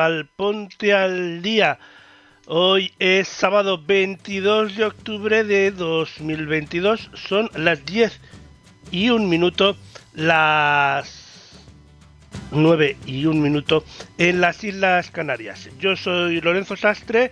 [0.00, 1.78] Al Ponte al Día.
[2.46, 7.10] Hoy es sábado 22 de octubre de 2022.
[7.14, 8.20] Son las 10
[8.90, 9.76] y un minuto,
[10.14, 11.60] las
[12.50, 13.84] 9 y un minuto
[14.18, 15.68] en las Islas Canarias.
[15.78, 17.30] Yo soy Lorenzo Sastre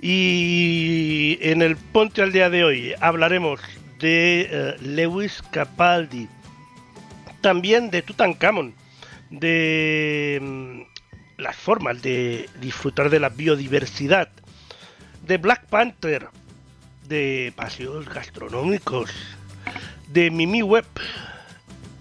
[0.00, 3.60] y en el Ponte al Día de hoy hablaremos
[3.98, 6.28] de eh, Lewis Capaldi,
[7.40, 8.74] también de Tutankamón,
[9.30, 10.95] de mm,
[11.36, 14.28] las formas de disfrutar de la biodiversidad,
[15.26, 16.28] de Black Panther,
[17.08, 19.10] de paseos gastronómicos,
[20.08, 20.86] de Mimi Web,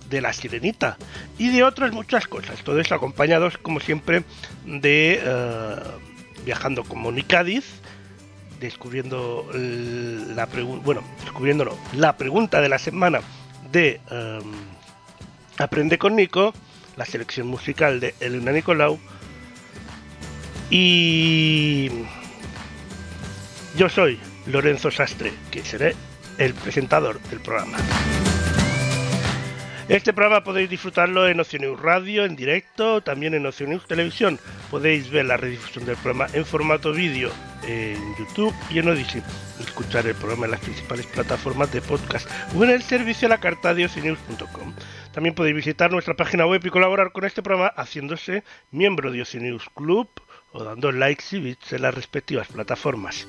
[0.09, 0.97] de la Sirenita
[1.38, 2.63] y de otras muchas cosas.
[2.63, 4.24] Todo eso acompañados, como siempre,
[4.66, 5.75] de eh,
[6.45, 7.66] viajando con Moni Cádiz,
[8.59, 13.22] descubriendo la pregunta, bueno, descubriendo no, la pregunta de la semana
[13.72, 14.40] de eh,
[15.57, 16.53] Aprende con Nico,
[16.95, 19.00] la selección musical de Elena Nicolau
[20.70, 21.90] y
[23.76, 25.96] yo soy Lorenzo Sastre, que seré
[26.38, 27.78] el presentador del programa.
[29.88, 34.40] Este programa podéis disfrutarlo en Oceanews Radio en directo, también en Oceanews Televisión.
[34.72, 37.30] Podéis ver la redifusión del programa en formato vídeo
[37.68, 39.22] en YouTube y en Odyssey.
[39.59, 43.40] Escuchar el programa en las principales plataformas de podcast o en el servicio a la
[43.40, 44.74] carta de oceanews.com.
[45.12, 49.70] También podéis visitar nuestra página web y colaborar con este programa haciéndose miembro de Oceanews
[49.75, 50.09] Club
[50.56, 53.28] o dando likes y bits en las respectivas plataformas.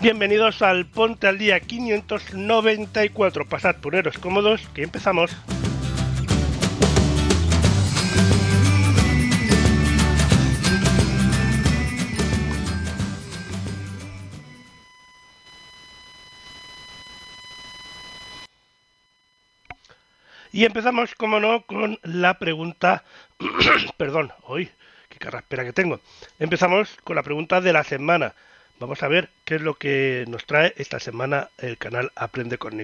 [0.00, 3.46] Bienvenidos al Ponte al Día 594.
[3.46, 5.36] Pasad, poneros cómodos, que empezamos.
[20.52, 23.04] Y empezamos, como no, con la pregunta.
[23.96, 24.70] Perdón, hoy,
[25.08, 26.00] qué carraspera que tengo.
[26.38, 28.34] Empezamos con la pregunta de la semana.
[28.78, 32.76] Vamos a ver qué es lo que nos trae esta semana el canal Aprende con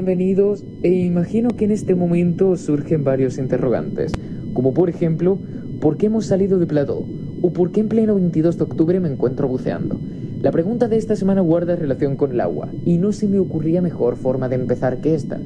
[0.00, 4.12] bienvenidos e imagino que en este momento surgen varios interrogantes,
[4.54, 5.38] como por ejemplo,
[5.78, 7.06] ¿por qué hemos salido de plató?
[7.42, 10.00] ¿O por qué en pleno 22 de octubre me encuentro buceando?
[10.40, 13.82] La pregunta de esta semana guarda relación con el agua, y no se me ocurría
[13.82, 15.38] mejor forma de empezar que esta.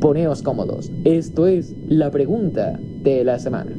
[0.00, 3.72] Poneos cómodos, esto es la pregunta de la semana.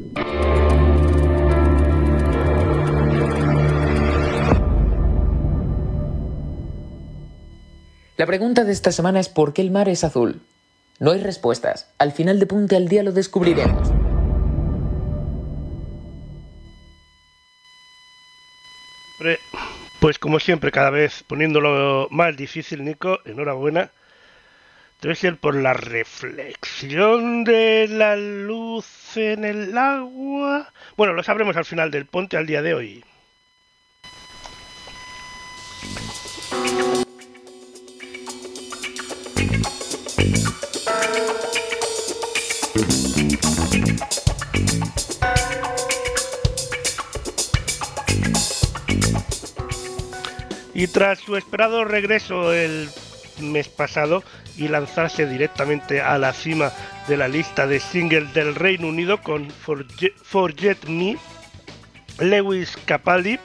[8.18, 10.40] La pregunta de esta semana es ¿por qué el mar es azul?
[10.98, 11.88] No hay respuestas.
[11.98, 13.92] Al final de Punte al Día lo descubriremos.
[20.00, 23.92] Pues como siempre, cada vez poniéndolo más difícil, Nico, enhorabuena.
[25.00, 30.72] Debe ser por la reflexión de la luz en el agua.
[30.96, 33.04] Bueno, lo sabremos al final del ponte al día de hoy.
[50.78, 52.88] Y tras su esperado regreso el
[53.40, 54.22] mes pasado
[54.56, 56.70] y lanzarse directamente a la cima
[57.08, 61.16] de la lista de singles del Reino Unido con Forget, Me,
[62.20, 63.40] Lewis Capaldi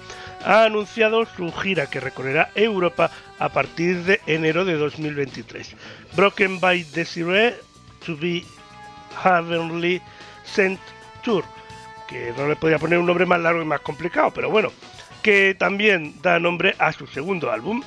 [0.46, 3.10] ha anunciado su gira que recorrerá Europa
[3.40, 5.76] a partir de enero de 2023.
[6.16, 7.56] Broken by Desiree
[8.06, 8.46] to be
[9.24, 10.00] Heavenly
[10.44, 10.80] Sent
[11.24, 11.44] Tour,
[12.08, 14.72] que no le podía poner un nombre más largo y más complicado, pero bueno,
[15.24, 17.82] que también da nombre a su segundo álbum.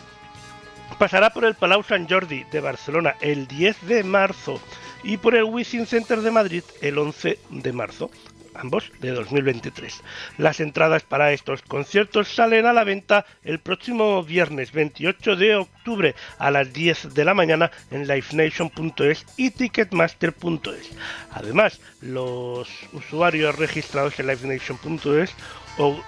[0.99, 4.61] Pasará por el Palau Sant Jordi de Barcelona el 10 de marzo
[5.05, 8.11] y por el Wizzing Center de Madrid el 11 de marzo
[8.57, 10.03] ambos de 2023.
[10.39, 16.15] Las entradas para estos conciertos salen a la venta el próximo viernes 28 de octubre
[16.39, 20.91] a las 10 de la mañana en livenation.es y ticketmaster.es.
[21.33, 25.35] Además, los usuarios registrados en livenation.es
[25.79, 26.03] o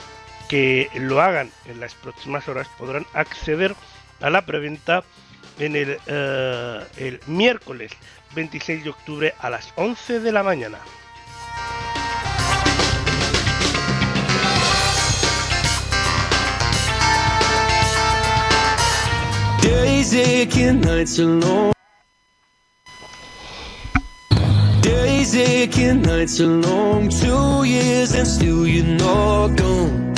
[0.49, 3.75] que lo hagan en las próximas horas podrán acceder
[4.21, 5.05] a la preventa
[5.59, 7.93] en el, eh, el miércoles
[8.35, 10.79] 26 de octubre a las 11 de la mañana.
[19.63, 21.73] Days aching, nights are long.
[24.81, 27.09] Days aching, nights are long.
[27.11, 30.18] Two years and still you're not gone.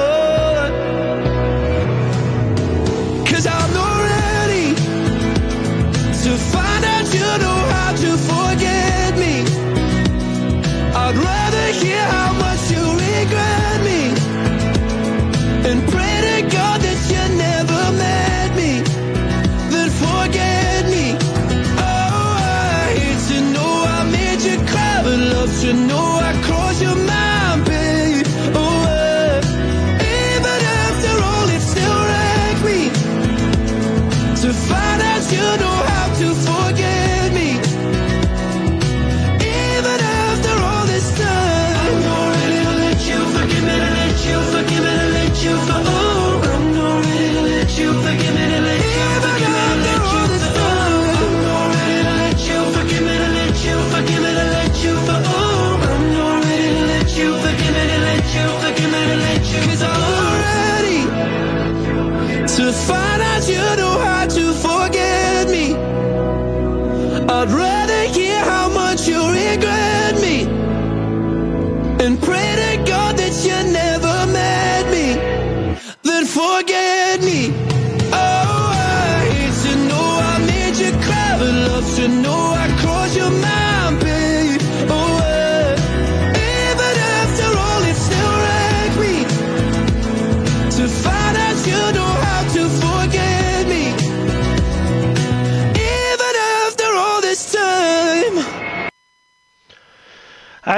[6.53, 8.40] Find out you know how to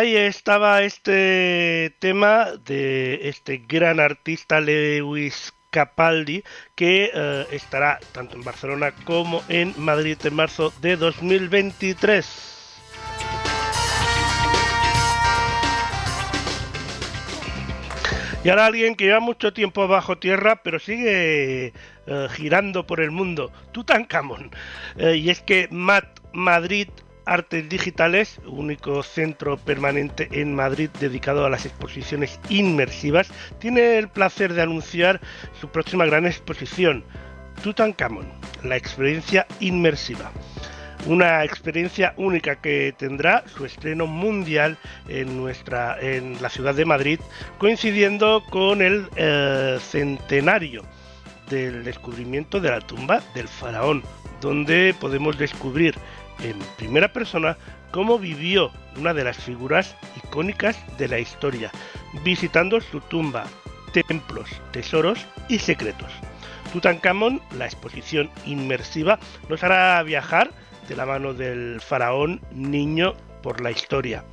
[0.03, 6.43] Ahí estaba este tema de este gran artista Lewis Capaldi
[6.75, 12.53] que eh, estará tanto en Barcelona como en Madrid en marzo de 2023.
[18.43, 21.71] Y ahora alguien que lleva mucho tiempo bajo tierra, pero sigue
[22.07, 24.51] eh, girando por el mundo, Tutankamón.
[24.97, 26.89] Eh, y es que Mat Madrid
[27.25, 34.53] Artes Digitales, único centro permanente en Madrid dedicado a las exposiciones inmersivas, tiene el placer
[34.53, 35.21] de anunciar
[35.59, 37.03] su próxima gran exposición,
[37.61, 38.27] Tutankamón,
[38.63, 40.31] la experiencia inmersiva.
[41.05, 44.77] Una experiencia única que tendrá su estreno mundial
[45.09, 47.19] en nuestra en la ciudad de Madrid,
[47.57, 50.83] coincidiendo con el eh, centenario
[51.49, 54.01] del descubrimiento de la tumba del faraón,
[54.39, 55.95] donde podemos descubrir
[56.39, 57.57] en primera persona
[57.91, 61.71] cómo vivió una de las figuras icónicas de la historia,
[62.23, 63.45] visitando su tumba,
[63.91, 66.11] templos, tesoros y secretos.
[66.71, 70.51] Tutankamón, la exposición inmersiva, nos hará viajar
[70.87, 74.23] de la mano del faraón niño por la historia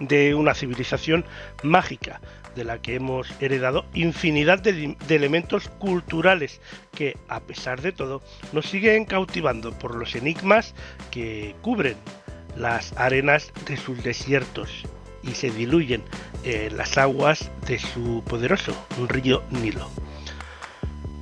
[0.00, 1.24] de una civilización
[1.62, 2.20] mágica
[2.54, 6.60] de la que hemos heredado infinidad de, elementos culturales
[6.94, 10.74] que, a pesar de todo, nos siguen cautivando por los enigmas
[11.10, 11.96] que cubren
[12.56, 14.84] las arenas de sus desiertos
[15.22, 16.02] y se diluyen
[16.44, 18.74] en las aguas de su poderoso
[19.08, 19.88] río Nilo.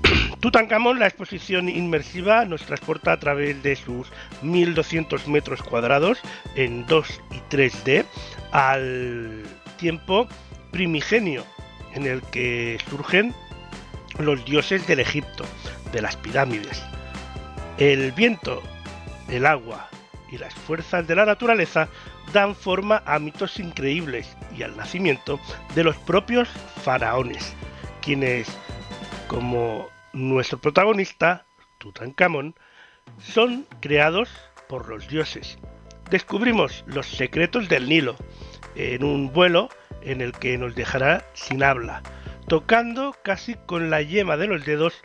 [0.40, 4.08] Tutankamón, la exposición inmersiva, nos transporta a través de sus
[4.42, 6.18] 1200 metros cuadrados
[6.54, 8.04] en 2 y 3D
[8.52, 9.42] al
[9.78, 10.28] tiempo
[10.78, 11.44] primigenio
[11.92, 13.34] en el que surgen
[14.20, 15.44] los dioses del Egipto,
[15.90, 16.80] de las pirámides.
[17.78, 18.62] El viento,
[19.28, 19.88] el agua
[20.30, 21.88] y las fuerzas de la naturaleza
[22.32, 25.40] dan forma a mitos increíbles y al nacimiento
[25.74, 26.48] de los propios
[26.84, 27.56] faraones,
[28.00, 28.46] quienes,
[29.26, 31.44] como nuestro protagonista,
[31.78, 32.54] Tutankamón,
[33.18, 34.28] son creados
[34.68, 35.58] por los dioses.
[36.08, 38.14] Descubrimos los secretos del Nilo
[38.76, 39.70] en un vuelo
[40.02, 42.02] en el que nos dejará sin habla,
[42.46, 45.00] tocando casi con la yema de los dedos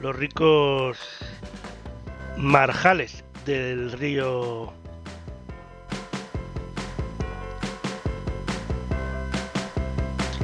[0.00, 0.98] los ricos
[2.36, 4.72] marjales del río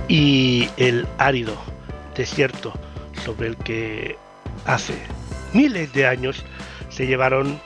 [0.09, 1.57] y el árido
[2.16, 2.73] desierto
[3.25, 4.16] sobre el que
[4.66, 4.95] hace
[5.52, 6.45] miles de años
[6.88, 7.61] se llevaron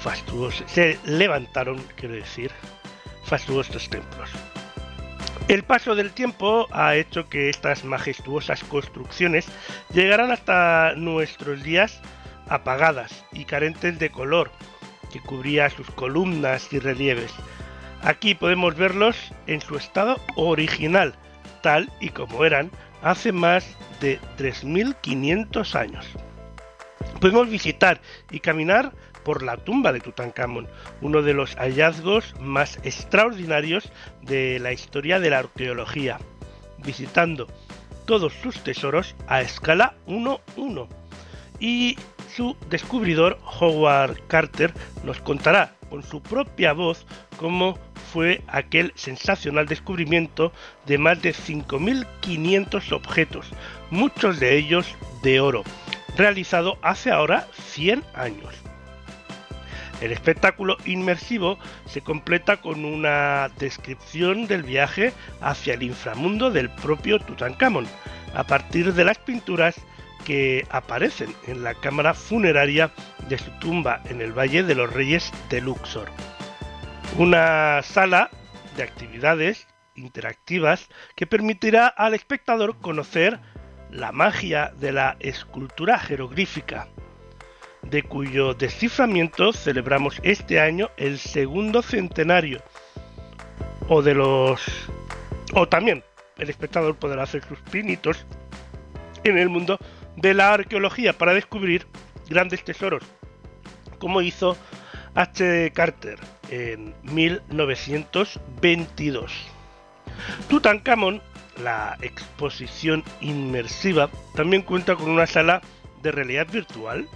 [0.00, 2.50] fastuosos, se levantaron, quiero decir,
[3.24, 4.30] fastuosos templos.
[5.48, 9.46] El paso del tiempo ha hecho que estas majestuosas construcciones
[9.94, 12.00] llegaran hasta nuestros días
[12.48, 14.50] apagadas y carentes de color
[15.12, 17.32] que cubría sus columnas y relieves.
[18.02, 21.14] Aquí podemos verlos en su estado original,
[21.62, 22.72] tal y como eran
[23.02, 26.06] hace más de 3.500 años.
[27.20, 28.00] Podemos visitar
[28.32, 28.92] y caminar
[29.26, 30.68] por la tumba de Tutankamón,
[31.00, 33.90] uno de los hallazgos más extraordinarios
[34.22, 36.18] de la historia de la arqueología,
[36.78, 37.48] visitando
[38.04, 40.86] todos sus tesoros a escala 1-1.
[41.58, 41.98] Y
[42.36, 47.04] su descubridor, Howard Carter, nos contará con su propia voz
[47.36, 47.76] cómo
[48.12, 50.52] fue aquel sensacional descubrimiento
[50.86, 53.50] de más de 5.500 objetos,
[53.90, 55.64] muchos de ellos de oro,
[56.16, 58.65] realizado hace ahora 100 años.
[60.00, 67.18] El espectáculo inmersivo se completa con una descripción del viaje hacia el inframundo del propio
[67.18, 67.86] Tutankamón,
[68.34, 69.76] a partir de las pinturas
[70.26, 72.90] que aparecen en la cámara funeraria
[73.28, 76.10] de su tumba en el Valle de los Reyes de Luxor.
[77.16, 78.28] Una sala
[78.76, 83.40] de actividades interactivas que permitirá al espectador conocer
[83.90, 86.88] la magia de la escultura jeroglífica,
[87.90, 92.62] de cuyo desciframiento celebramos este año el segundo centenario.
[93.88, 94.62] O de los.
[95.54, 96.02] O también
[96.38, 98.26] el espectador podrá hacer sus pinitos
[99.24, 99.78] en el mundo
[100.16, 101.86] de la arqueología para descubrir
[102.28, 103.04] grandes tesoros,
[103.98, 104.56] como hizo
[105.14, 105.70] H.
[105.72, 106.18] Carter
[106.50, 109.32] en 1922.
[110.48, 111.22] Tutankamón,
[111.62, 115.60] la exposición inmersiva, también cuenta con una sala
[116.02, 117.06] de realidad virtual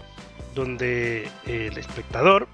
[0.54, 2.49] donde el espectador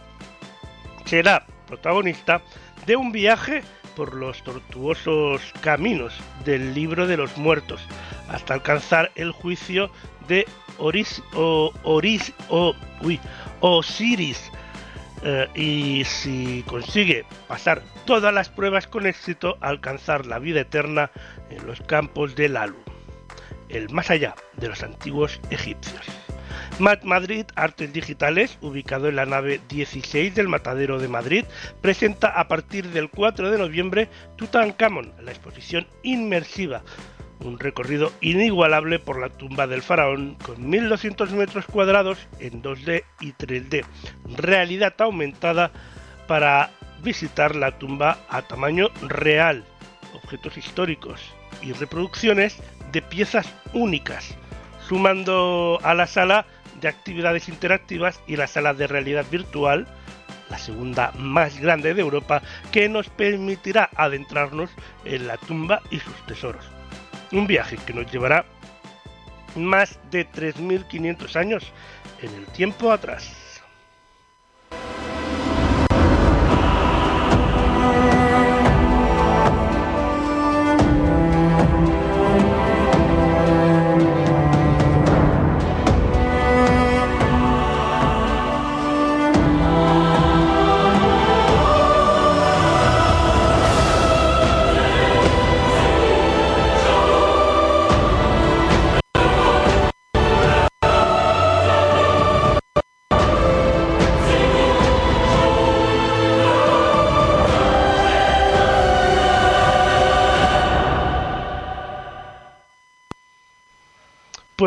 [1.05, 2.43] será protagonista
[2.87, 3.62] de un viaje
[3.97, 7.81] por los tortuosos caminos del libro de los muertos
[8.29, 9.91] hasta alcanzar el juicio
[10.29, 10.47] de
[10.79, 12.75] Oris, o, Oris, o,
[13.61, 14.50] Osiris
[15.23, 21.11] eh, y si consigue pasar todas las pruebas con éxito alcanzar la vida eterna
[21.50, 22.76] en los campos de Lalu,
[23.71, 26.25] el más allá de los antiguos egipcios.
[26.78, 31.45] Madrid Artes Digitales, ubicado en la nave 16 del Matadero de Madrid,
[31.80, 36.83] presenta a partir del 4 de noviembre Tutankamón, la exposición inmersiva,
[37.40, 43.33] un recorrido inigualable por la tumba del faraón con 1200 metros cuadrados en 2D y
[43.33, 43.85] 3D,
[44.37, 45.71] realidad aumentada
[46.26, 46.71] para
[47.02, 49.64] visitar la tumba a tamaño real,
[50.14, 51.23] objetos históricos
[51.62, 52.59] y reproducciones
[52.92, 54.37] de piezas únicas,
[54.87, 56.47] sumando a la sala
[56.80, 59.87] de actividades interactivas y la sala de realidad virtual,
[60.50, 62.42] la segunda más grande de Europa,
[62.73, 64.71] que nos permitirá adentrarnos
[65.04, 66.64] en la tumba y sus tesoros.
[67.33, 68.45] Un viaje que nos llevará
[69.56, 71.73] más de 3.500 años
[72.23, 73.46] en el tiempo atrás.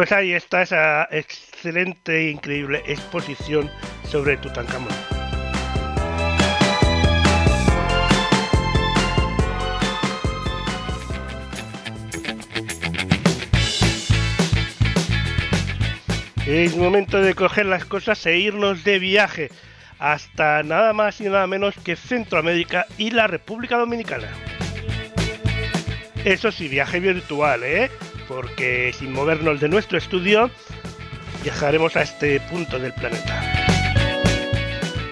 [0.09, 3.69] Pues ahí está esa excelente e increíble exposición
[4.09, 4.89] sobre Tutankamón.
[16.47, 19.51] Es momento de coger las cosas e irnos de viaje
[19.99, 24.29] hasta nada más y nada menos que Centroamérica y la República Dominicana.
[26.25, 27.91] Eso sí, viaje virtual, ¿eh?
[28.29, 30.51] Porque sin movernos de nuestro estudio
[31.43, 33.41] viajaremos a este punto del planeta.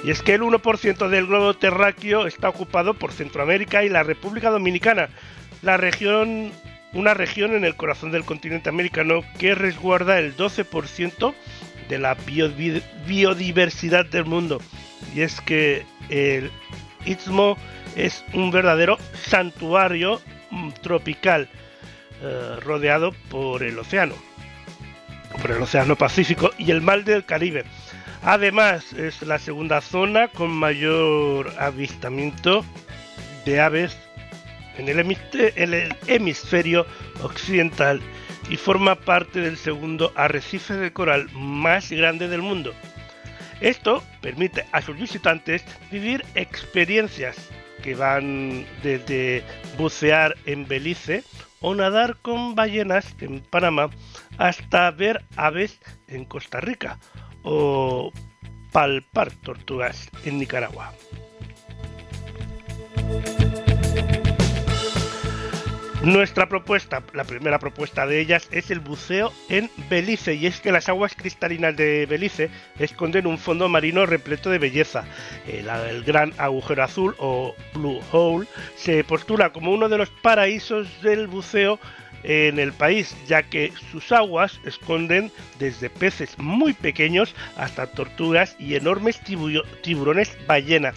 [0.04, 4.52] Y es que el 1% del globo terráqueo está ocupado por Centroamérica y la República
[4.52, 5.10] Dominicana,
[5.64, 6.52] la región,
[6.94, 11.34] una región en el corazón del continente americano que resguarda el 12%
[11.90, 12.16] de la
[13.08, 14.62] biodiversidad del mundo.
[15.16, 16.52] Y es que el
[17.04, 17.58] Istmo
[17.96, 21.50] es un verdadero santuario mm, tropical
[22.22, 24.16] eh, rodeado por el océano,
[25.42, 27.64] por el océano Pacífico y el mar del Caribe.
[28.24, 32.66] Además, es la segunda zona con mayor avistamiento
[33.46, 33.98] de aves
[34.78, 36.86] en el, hemisferio
[37.22, 38.02] occidental
[38.50, 42.74] y forma parte del segundo arrecife de coral más grande del mundo.
[43.62, 47.38] Esto permite a sus visitantes vivir experiencias
[47.82, 49.44] que van desde
[49.78, 51.24] bucear en Belice
[51.62, 53.90] o nadar con ballenas en Panamá
[54.38, 57.00] hasta ver aves en Costa Rica
[57.44, 58.12] o
[58.72, 60.94] palpar tortugas en Nicaragua.
[66.08, 70.72] Nuestra propuesta, la primera propuesta de ellas, es el buceo en Belice, y es que
[70.72, 75.04] las aguas cristalinas de Belice esconden un fondo marino repleto de belleza.
[75.46, 81.28] El, gran agujero azul o Blue Hole se postula como uno de los paraísos del
[81.28, 81.78] buceo
[82.24, 88.76] en el país, ya que sus aguas esconden desde peces muy pequeños hasta tortugas y
[88.76, 89.20] enormes
[89.82, 90.94] tiburones ballena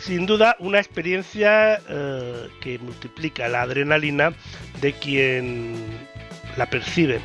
[0.00, 4.32] sin duda una experiencia eh, que multiplica la adrenalina
[4.80, 5.76] de quien
[6.56, 7.20] la percibe.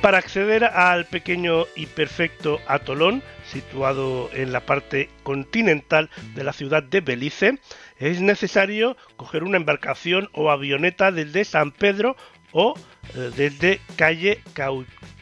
[0.00, 6.82] Para acceder al pequeño y perfecto atolón situado en la parte continental de la ciudad
[6.82, 7.58] de Belice,
[7.98, 12.16] es necesario coger una embarcación o avioneta desde San Pedro
[12.50, 12.74] o
[13.14, 14.42] eh, desde calle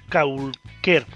[0.09, 1.07] Caulquer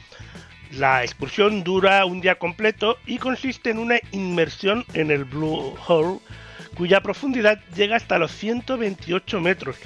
[0.78, 6.20] la excursión dura un día completo y consiste en una inmersión en el Blue Hole,
[6.74, 9.76] cuya profundidad llega hasta los 128 metros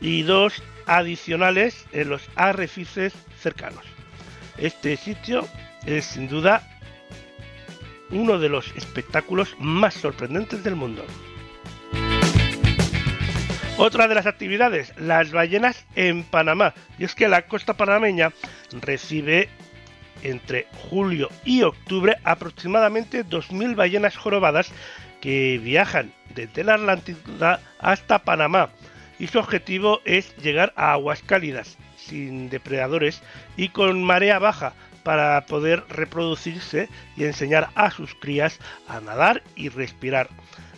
[0.00, 3.84] y dos adicionales en los arrecifes cercanos.
[4.56, 5.46] Este sitio
[5.86, 6.62] es sin duda
[8.10, 11.04] uno de los espectáculos más sorprendentes del mundo.
[13.76, 16.74] Otra de las actividades, las ballenas en Panamá.
[16.98, 18.32] Y es que la costa panameña
[18.72, 19.48] recibe
[20.22, 24.72] entre julio y octubre aproximadamente 2.000 ballenas jorobadas
[25.20, 28.70] que viajan desde la Atlántida hasta Panamá
[29.18, 33.22] y su objetivo es llegar a aguas cálidas, sin depredadores
[33.56, 39.68] y con marea baja para poder reproducirse y enseñar a sus crías a nadar y
[39.70, 40.28] respirar.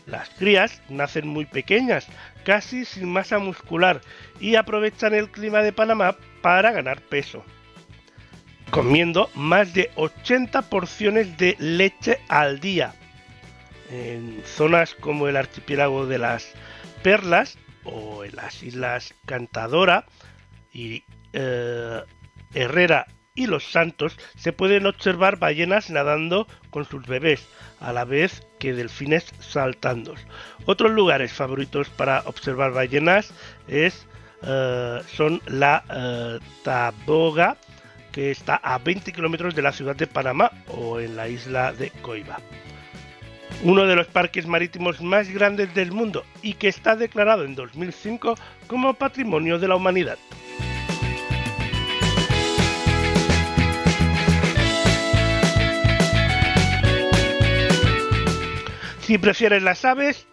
[0.06, 2.06] Las crías nacen muy pequeñas,
[2.44, 4.00] casi sin masa muscular,
[4.40, 7.44] y aprovechan el clima de Panamá para ganar peso
[8.70, 12.94] comiendo más de 80 porciones de leche al día.
[13.90, 16.52] En zonas como el archipiélago de las
[17.02, 20.06] Perlas o en las Islas Cantadora,
[20.72, 22.00] y eh,
[22.54, 27.46] Herrera y Los Santos se pueden observar ballenas nadando con sus bebés,
[27.80, 30.14] a la vez que delfines saltando.
[30.66, 33.32] Otros lugares favoritos para observar ballenas
[33.66, 34.06] es,
[34.42, 37.56] eh, son la eh, Taboga,
[38.12, 41.90] que está a 20 kilómetros de la ciudad de Panamá o en la isla de
[42.02, 42.38] Coiba.
[43.62, 48.34] Uno de los parques marítimos más grandes del mundo y que está declarado en 2005
[48.66, 50.18] como Patrimonio de la Humanidad.
[59.02, 60.28] Si prefieres las aves,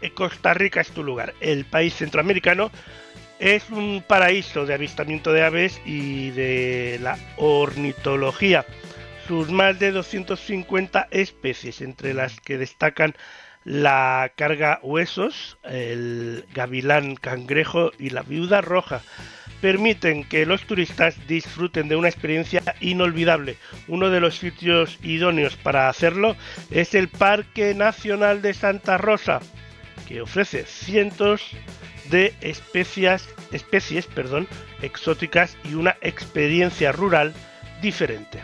[0.00, 1.34] eh, Costa Rica es tu lugar.
[1.40, 2.70] El país centroamericano
[3.42, 8.64] es un paraíso de avistamiento de aves y de la ornitología.
[9.26, 13.16] Sus más de 250 especies, entre las que destacan
[13.64, 19.02] la carga huesos, el gavilán cangrejo y la viuda roja,
[19.60, 23.56] permiten que los turistas disfruten de una experiencia inolvidable.
[23.88, 26.36] Uno de los sitios idóneos para hacerlo
[26.70, 29.40] es el Parque Nacional de Santa Rosa,
[30.20, 31.42] ofrece cientos
[32.10, 33.28] de especies,
[34.82, 37.32] exóticas y una experiencia rural
[37.80, 38.42] diferente.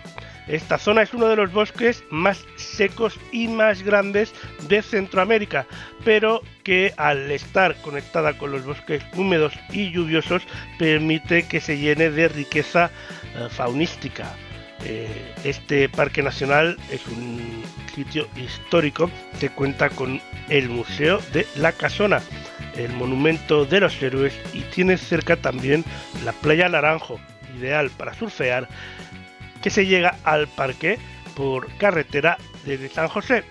[0.48, 4.33] Esta zona es uno de los bosques más secos y más grandes
[4.66, 5.66] de Centroamérica,
[6.04, 10.42] pero que al estar conectada con los bosques húmedos y lluviosos
[10.78, 12.90] permite que se llene de riqueza
[13.37, 14.35] eh, faunística.
[14.85, 17.62] Eh, este parque nacional es un
[17.95, 19.11] sitio histórico
[19.41, 22.21] que cuenta con el Museo de la Casona,
[22.77, 25.85] el Monumento de los Héroes y tiene cerca también
[26.25, 27.19] la Playa Naranjo,
[27.59, 28.69] ideal para surfear
[29.62, 30.99] que se llega al parque
[31.35, 33.45] por carretera desde San José,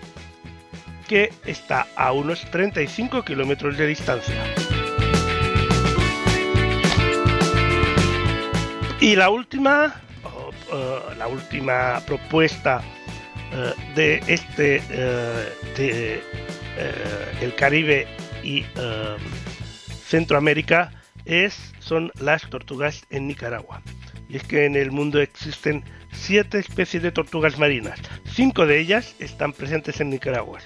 [1.06, 4.34] que está a unos 35 kilómetros de distancia.
[9.00, 9.94] Y la última,
[11.16, 12.82] la última propuesta
[13.50, 16.20] eh, de este eh, de, eh,
[17.40, 18.06] el Caribe
[18.42, 18.64] y
[20.04, 20.92] Centroamérica
[21.24, 23.82] es son las tortugas en Nicaragua.
[24.28, 27.98] Y es que en el mundo existen siete especies de tortugas marinas.
[28.26, 30.58] Cinco de ellas están presentes en Nicaragua.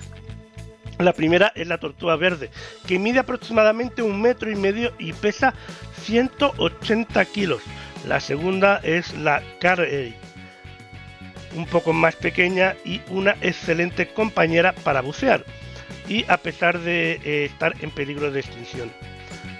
[0.99, 2.51] La primera es la tortuga verde,
[2.87, 5.55] que mide aproximadamente un metro y medio y pesa
[6.03, 7.63] 180 kilos.
[8.07, 10.15] La segunda es la carey,
[11.55, 15.45] un poco más pequeña y una excelente compañera para bucear,
[16.09, 18.91] y a pesar de eh, estar en peligro de extinción.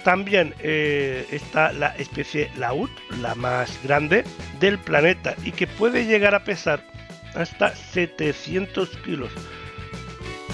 [0.03, 2.89] También eh, está la especie laúd,
[3.21, 4.25] la más grande
[4.59, 6.83] del planeta y que puede llegar a pesar
[7.35, 9.31] hasta 700 kilos.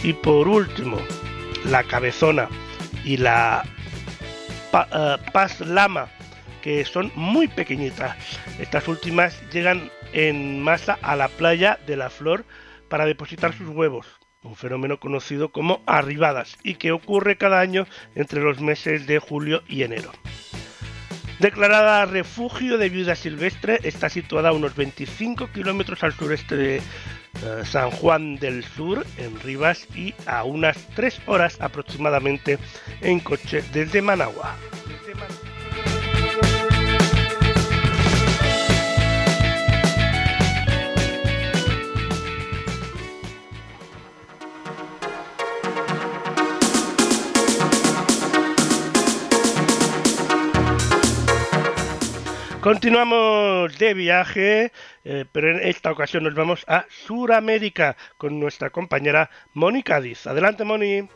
[0.04, 0.98] Y por último,
[1.66, 2.48] la cabezona
[3.04, 3.64] y la
[4.74, 6.10] eh, paz lama,
[6.62, 8.16] que son muy pequeñitas.
[8.60, 12.46] Estas últimas llegan en masa a la playa de la flor
[12.90, 18.42] para depositar sus huevos un fenómeno conocido como arribadas y que ocurre cada año entre
[18.42, 20.12] los meses de julio y enero.
[21.40, 26.82] Declarada refugio de viuda silvestre, está situada a unos 25 kilómetros al sureste de eh,
[27.64, 32.60] San Juan del Sur, en Rivas, y a unas 3 horas aproximadamente
[33.02, 34.58] en coche desde Managua.
[52.62, 54.74] Continuamos de viaje,
[55.06, 60.28] eh, pero en esta ocasión nos vamos a Suramérica con nuestra compañera Moni Cádiz.
[60.28, 61.08] Adelante, Moni.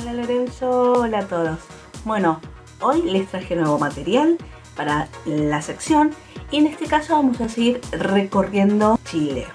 [0.00, 1.60] Hola Lorenzo, hola a todos.
[2.04, 2.40] Bueno,
[2.80, 4.36] hoy les traje nuevo material
[4.74, 6.10] para la sección
[6.50, 9.46] y en este caso vamos a seguir recorriendo Chile.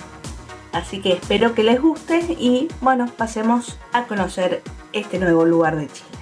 [0.72, 4.62] Así que espero que les guste y bueno, pasemos a conocer
[4.94, 6.18] este nuevo lugar de Chile.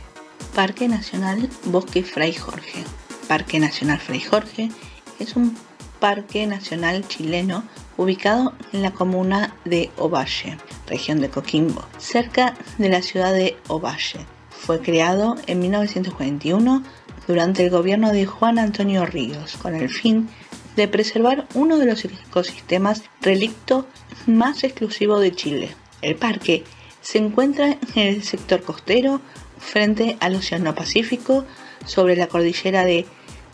[0.55, 2.83] Parque Nacional Bosque Fray Jorge.
[3.27, 4.71] Parque Nacional Fray Jorge
[5.19, 5.55] es un
[5.99, 7.63] parque nacional chileno
[7.97, 14.19] ubicado en la comuna de Ovalle, región de Coquimbo, cerca de la ciudad de Ovalle.
[14.49, 16.83] Fue creado en 1941
[17.27, 20.29] durante el gobierno de Juan Antonio Ríos con el fin
[20.75, 23.87] de preservar uno de los ecosistemas relicto
[24.27, 25.75] más exclusivos de Chile.
[26.01, 26.63] El parque
[27.01, 29.21] se encuentra en el sector costero
[29.57, 31.45] frente al Océano Pacífico
[31.85, 33.05] sobre la cordillera de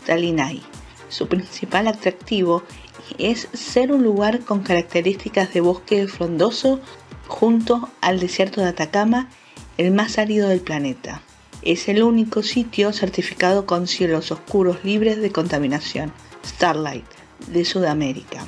[0.06, 0.73] Talinay
[1.14, 2.64] su principal atractivo
[3.18, 6.80] es ser un lugar con características de bosque frondoso
[7.28, 9.28] junto al desierto de Atacama,
[9.78, 11.22] el más árido del planeta.
[11.62, 16.12] Es el único sitio certificado con cielos oscuros libres de contaminación,
[16.44, 17.06] Starlight,
[17.46, 18.44] de Sudamérica.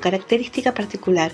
[0.00, 1.32] Característica particular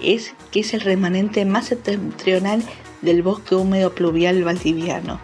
[0.00, 2.62] es que es el remanente más septentrional
[3.00, 5.20] del bosque húmedo pluvial valdiviano,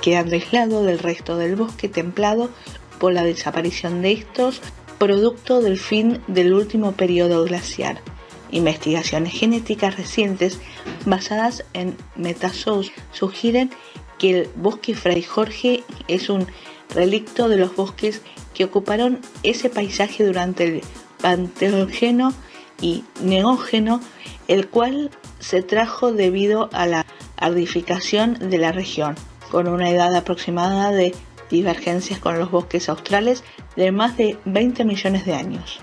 [0.00, 2.50] quedando aislado del resto del bosque templado
[2.98, 4.60] por la desaparición de estos
[4.98, 8.02] producto del fin del último periodo glaciar.
[8.50, 10.58] Investigaciones genéticas recientes
[11.06, 13.70] basadas en metazoos sugieren
[14.18, 16.46] que el bosque Fray Jorge es un
[16.94, 18.20] relicto de los bosques
[18.52, 20.82] que ocuparon ese paisaje durante el
[21.22, 22.32] Panteógeno
[22.80, 24.00] y Neógeno,
[24.48, 27.06] el cual se trajo debido a la
[27.36, 29.16] ardificación de la región,
[29.50, 31.14] con una edad aproximada de
[31.50, 33.42] divergencias con los bosques australes
[33.76, 35.80] de más de 20 millones de años.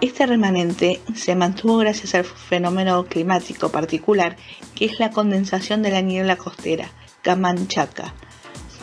[0.00, 4.36] Este remanente se mantuvo gracias al fenómeno climático particular
[4.76, 8.14] que es la condensación de la niebla costera, Camanchaca,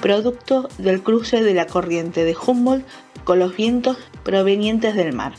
[0.02, 2.86] producto del cruce de la corriente de Humboldt
[3.24, 5.36] con los vientos provenientes del mar.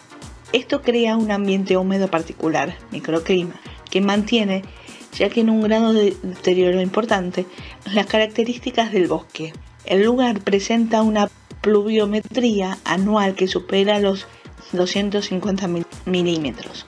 [0.53, 3.55] Esto crea un ambiente húmedo particular, microclima,
[3.91, 4.63] que mantiene,
[5.13, 7.47] ya que en un grado de deterioro importante,
[7.93, 9.53] las características del bosque.
[9.85, 11.29] El lugar presenta una
[11.61, 14.27] pluviometría anual que supera los
[14.73, 15.69] 250
[16.05, 16.87] milímetros,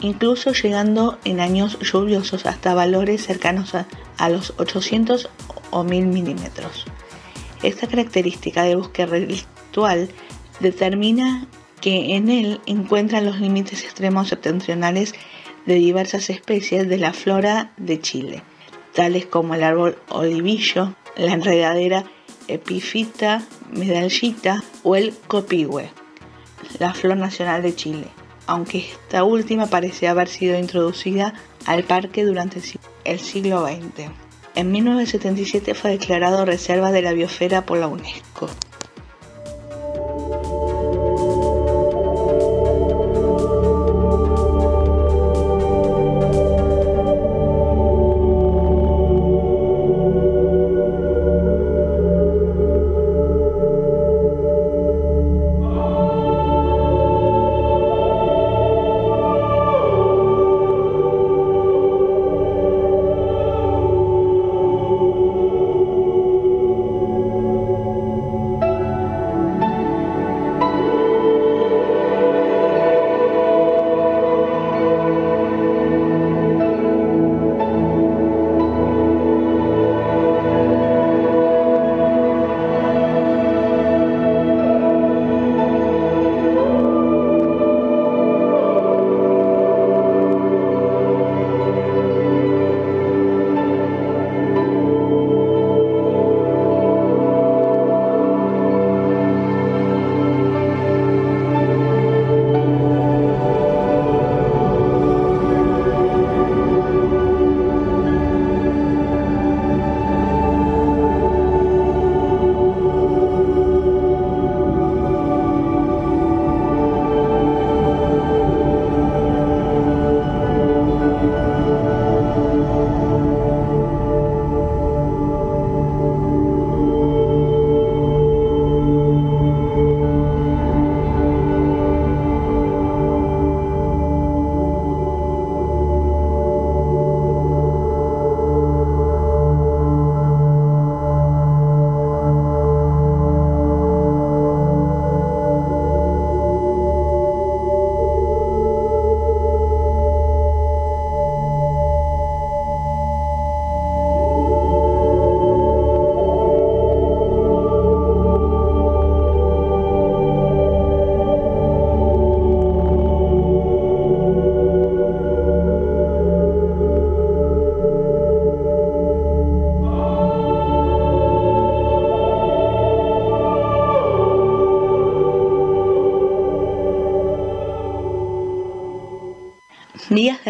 [0.00, 5.28] incluso llegando en años lluviosos hasta valores cercanos a, los 800
[5.70, 6.84] o 1000 milímetros.
[7.62, 10.08] Esta característica de bosque ritual
[10.60, 11.46] determina
[11.80, 15.14] que en él encuentran los límites extremos septentrionales
[15.66, 18.42] de diversas especies de la flora de Chile,
[18.94, 22.04] tales como el árbol olivillo, la enredadera
[22.48, 25.90] epifita, medallita o el copihue,
[26.78, 28.06] la flor nacional de Chile,
[28.46, 31.34] aunque esta última parece haber sido introducida
[31.66, 32.60] al parque durante
[33.04, 34.10] el siglo XX.
[34.54, 38.48] En 1977 fue declarado Reserva de la Biosfera por la UNESCO.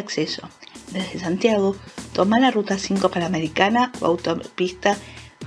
[0.07, 1.77] Desde Santiago,
[2.13, 4.97] toma la ruta 5 Panamericana o autopista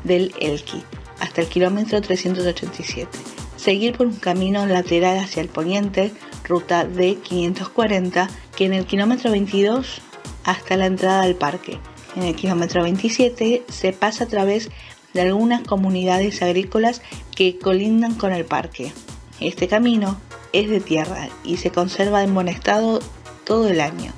[0.04, 0.84] del Elqui
[1.20, 3.10] hasta el kilómetro 387.
[3.58, 6.12] Seguir por un camino lateral hacia el poniente,
[6.48, 10.02] ruta D540, que en el kilómetro 22
[10.46, 11.78] hasta la entrada al parque.
[12.16, 14.70] En el kilómetro 27 se pasa a través
[15.14, 17.02] de algunas comunidades agrícolas
[17.36, 18.94] que colindan con el parque.
[19.40, 20.20] Este camino
[20.54, 23.00] es de tierra y se conserva en buen estado
[23.44, 24.14] todo el año.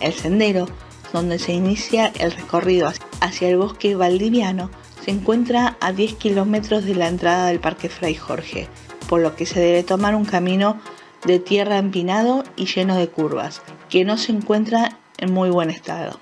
[0.00, 0.66] El sendero,
[1.12, 4.70] donde se inicia el recorrido hacia el bosque valdiviano,
[5.04, 8.68] se encuentra a 10 kilómetros de la entrada del Parque Fray Jorge,
[9.08, 10.80] por lo que se debe tomar un camino
[11.24, 16.20] de tierra empinado y lleno de curvas, que no se encuentra en muy buen estado.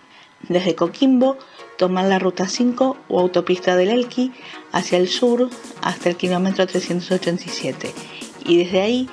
[0.49, 1.37] Desde Coquimbo,
[1.77, 4.33] tomar la ruta 5 o autopista del Elqui
[4.73, 5.51] hacia el sur
[5.83, 7.93] hasta el kilómetro 387
[8.45, 9.09] y desde ahí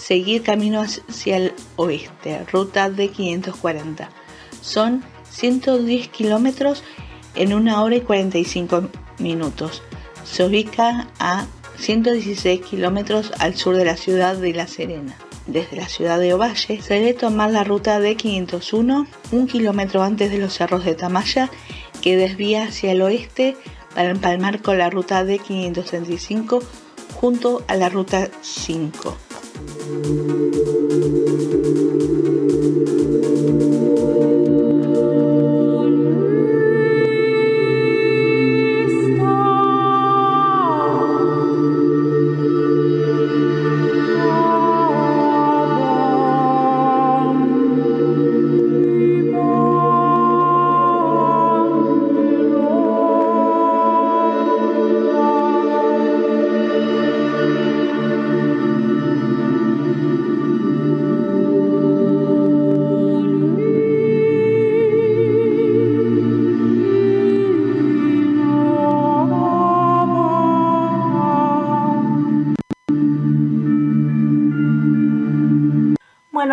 [0.00, 4.08] seguir camino hacia el oeste, ruta de 540.
[4.60, 6.82] Son 110 kilómetros
[7.34, 9.82] en una hora y 45 minutos.
[10.24, 11.46] Se ubica a
[11.78, 15.16] 116 kilómetros al sur de la ciudad de La Serena.
[15.46, 20.30] Desde la ciudad de Ovalle se debe tomar la ruta de 501, un kilómetro antes
[20.30, 21.50] de los cerros de Tamaya,
[22.02, 23.56] que desvía hacia el oeste
[23.94, 26.60] para empalmar con la ruta de 535
[27.14, 29.29] junto a la ruta 5.
[29.90, 30.04] Thank
[32.24, 32.29] you.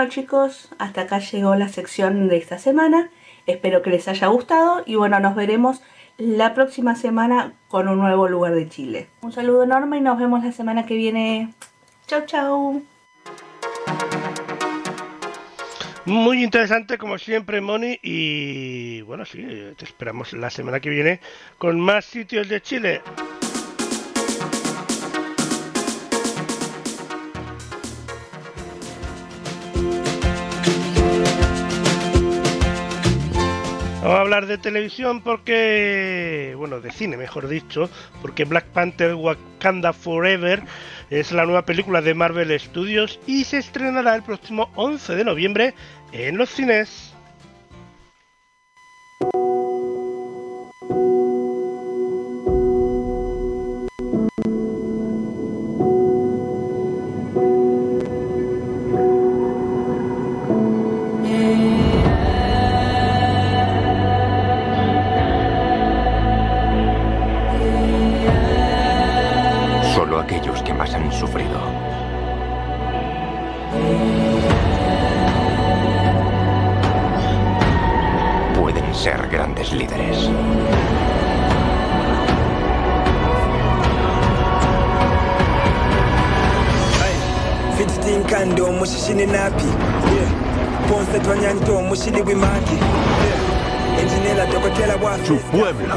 [0.09, 3.09] Chicos, hasta acá llegó la sección de esta semana.
[3.45, 5.81] Espero que les haya gustado y bueno, nos veremos
[6.17, 9.07] la próxima semana con un nuevo lugar de Chile.
[9.21, 11.53] Un saludo enorme y nos vemos la semana que viene.
[12.07, 12.83] Chau chau.
[16.05, 17.99] Muy interesante como siempre, Moni.
[18.01, 19.45] Y bueno, sí,
[19.77, 21.19] te esperamos la semana que viene
[21.57, 23.01] con más sitios de Chile.
[34.45, 37.89] De televisión porque, bueno, de cine mejor dicho,
[38.21, 40.61] porque Black Panther Wakanda Forever
[41.09, 45.73] es la nueva película de Marvel Studios y se estrenará el próximo 11 de noviembre
[46.11, 47.16] en los cines.
[89.13, 89.63] Napi
[90.89, 91.19] ponse
[92.25, 92.77] wimaki
[93.99, 94.95] enjinela dokotela
[95.25, 95.95] Su pueblo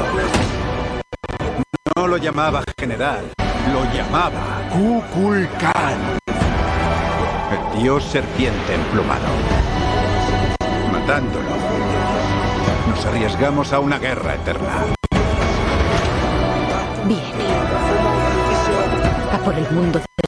[1.95, 3.23] no lo llamaba general,
[3.71, 5.99] lo llamaba Kukulkan.
[7.51, 9.27] El dios serpiente emplumado.
[10.91, 11.49] Matándolo,
[12.89, 14.85] nos arriesgamos a una guerra eterna.
[17.05, 17.21] Viene.
[19.33, 20.20] A por el mundo de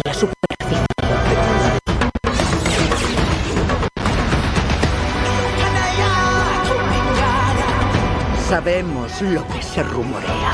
[9.21, 10.51] Lo que se rumorea.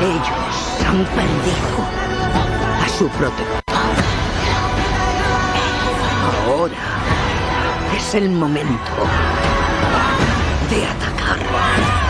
[0.00, 1.78] Ellos han perdido
[2.82, 3.62] a su protector.
[6.46, 6.74] Ahora
[7.94, 8.92] es el momento
[10.70, 12.05] de atacar.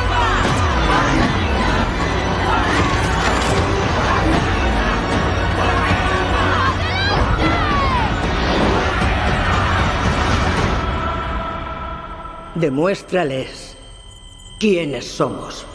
[12.57, 13.77] Demuéstrales
[14.59, 15.67] quiénes somos.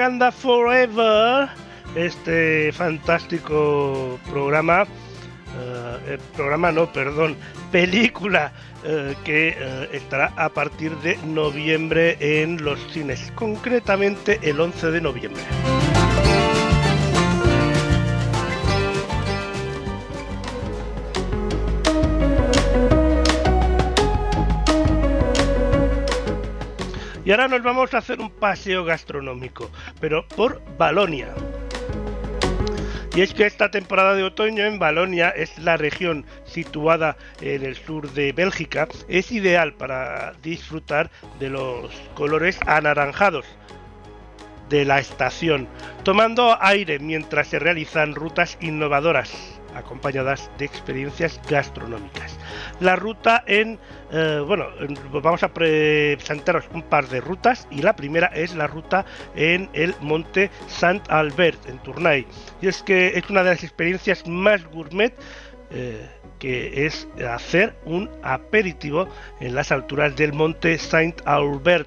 [0.00, 1.46] Wakanda Forever,
[1.94, 4.86] este fantástico programa,
[6.06, 7.36] eh, programa no, perdón,
[7.70, 8.50] película
[8.82, 15.00] eh, que eh, estará a partir de noviembre en los cines, concretamente el 11 de
[15.02, 15.42] noviembre.
[27.30, 29.70] Y ahora nos vamos a hacer un paseo gastronómico,
[30.00, 31.28] pero por Balonia.
[33.14, 37.76] Y es que esta temporada de otoño en Balonia es la región situada en el
[37.76, 41.08] sur de Bélgica, es ideal para disfrutar
[41.38, 43.46] de los colores anaranjados
[44.68, 45.68] de la estación,
[46.02, 52.38] tomando aire mientras se realizan rutas innovadoras acompañadas de experiencias gastronómicas.
[52.80, 53.78] La ruta en,
[54.12, 54.66] eh, bueno,
[55.12, 59.04] vamos a presentaros un par de rutas y la primera es la ruta
[59.34, 62.26] en el monte Saint Albert en Tournai.
[62.60, 65.14] Y es que es una de las experiencias más gourmet
[65.72, 66.08] eh,
[66.40, 69.06] que es hacer un aperitivo
[69.40, 71.86] en las alturas del monte Saint Albert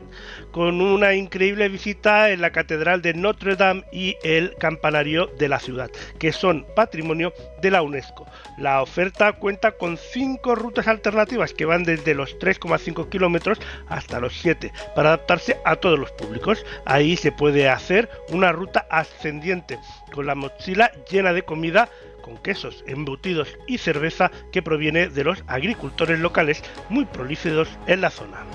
[0.53, 5.59] con una increíble visita en la Catedral de Notre Dame y el campanario de la
[5.59, 5.89] ciudad,
[6.19, 8.27] que son patrimonio de la UNESCO.
[8.59, 14.37] La oferta cuenta con cinco rutas alternativas que van desde los 3,5 kilómetros hasta los
[14.37, 16.63] 7 para adaptarse a todos los públicos.
[16.85, 19.79] Ahí se puede hacer una ruta ascendiente
[20.13, 21.89] con la mochila llena de comida
[22.21, 28.11] con quesos, embutidos y cerveza que proviene de los agricultores locales muy prolíferos en la
[28.11, 28.45] zona.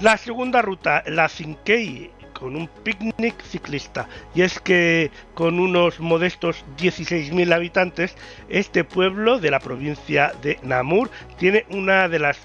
[0.00, 4.08] La segunda ruta, la Cinquei, con un picnic ciclista.
[4.34, 8.16] Y es que con unos modestos 16.000 habitantes,
[8.48, 12.38] este pueblo de la provincia de Namur tiene una de las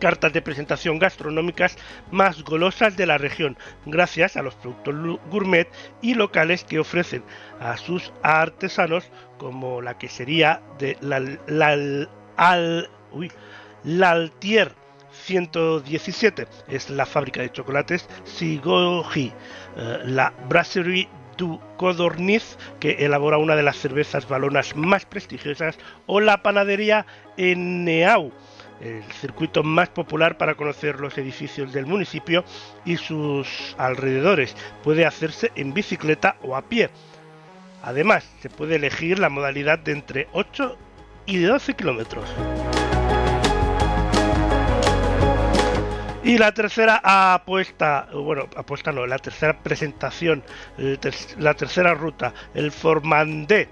[0.00, 1.76] cartas de presentación gastronómicas
[2.10, 5.68] más golosas de la región, gracias a los productos gourmet
[6.00, 7.22] y locales que ofrecen
[7.60, 11.20] a sus artesanos, como la quesería de la,
[15.26, 19.32] 117 es la fábrica de chocolates Sigoji,
[19.76, 26.20] eh, la Brasserie du Codorniz, que elabora una de las cervezas balonas más prestigiosas, o
[26.20, 27.06] la panadería
[27.36, 28.32] Eneau,
[28.80, 32.44] el circuito más popular para conocer los edificios del municipio
[32.84, 34.54] y sus alrededores.
[34.82, 36.90] Puede hacerse en bicicleta o a pie.
[37.82, 40.76] Además, se puede elegir la modalidad de entre 8
[41.26, 42.28] y 12 kilómetros.
[46.24, 50.42] Y la tercera apuesta, bueno, apuesta no, la tercera presentación,
[51.38, 53.68] la tercera ruta, el Formandé.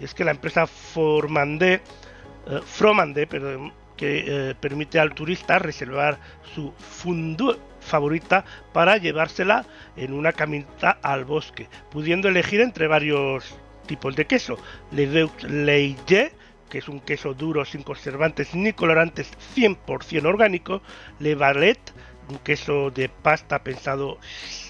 [0.00, 1.74] Es que la empresa Formandé,
[2.46, 6.18] eh, Fromandé, perdón, que eh, permite al turista reservar
[6.54, 14.16] su fundu favorita para llevársela en una caminata al bosque, pudiendo elegir entre varios tipos
[14.16, 14.56] de queso.
[14.90, 15.84] Le
[16.70, 20.80] que es un queso duro sin conservantes ni colorantes 100% orgánico,
[21.18, 21.78] Le Valet,
[22.30, 24.18] un queso de pasta pensado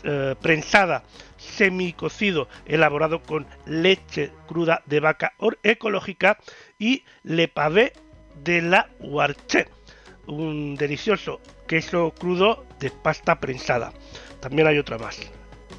[0.02, 1.04] eh, prensada
[1.36, 6.38] semicocido elaborado con leche cruda de vaca ecológica
[6.78, 7.92] y Le Pavé
[8.42, 9.68] de la Huarche,
[10.26, 13.92] un delicioso queso crudo de pasta prensada.
[14.40, 15.20] También hay otra más,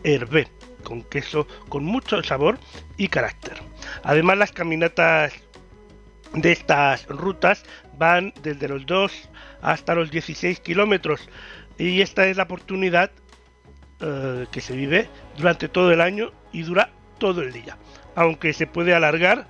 [0.03, 0.47] Hervé,
[0.83, 2.59] con queso con mucho sabor
[2.97, 3.57] y carácter.
[4.03, 5.33] Además las caminatas
[6.33, 7.63] de estas rutas
[7.97, 9.29] van desde los 2
[9.61, 11.27] hasta los 16 kilómetros
[11.77, 13.11] y esta es la oportunidad
[13.99, 17.77] eh, que se vive durante todo el año y dura todo el día,
[18.15, 19.47] aunque se puede alargar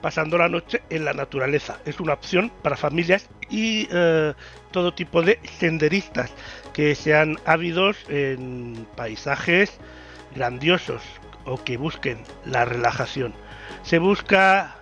[0.00, 1.78] pasando la noche en la naturaleza.
[1.84, 4.34] Es una opción para familias y eh,
[4.70, 6.32] todo tipo de senderistas
[6.72, 9.78] que sean ávidos en paisajes
[10.34, 11.02] grandiosos
[11.44, 13.34] o que busquen la relajación.
[13.82, 14.77] Se busca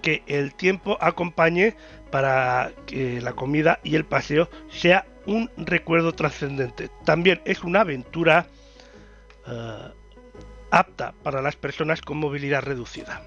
[0.00, 1.76] que el tiempo acompañe
[2.10, 6.90] para que la comida y el paseo sea un recuerdo trascendente.
[7.04, 8.46] También es una aventura
[9.46, 9.92] eh,
[10.70, 13.22] apta para las personas con movilidad reducida.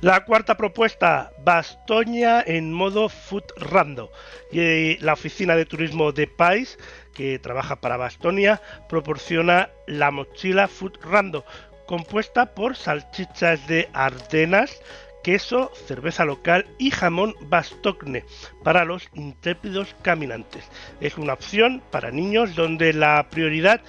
[0.00, 4.12] La cuarta propuesta, Bastoña en modo Food Rando.
[4.52, 6.78] Y la oficina de turismo de Pais,
[7.14, 11.44] que trabaja para Bastonia, proporciona la mochila Food Rando,
[11.88, 14.78] compuesta por salchichas de Ardenas,
[15.24, 18.24] queso, cerveza local y jamón bastogne
[18.62, 20.68] para los intrépidos caminantes.
[21.00, 23.80] Es una opción para niños donde la prioridad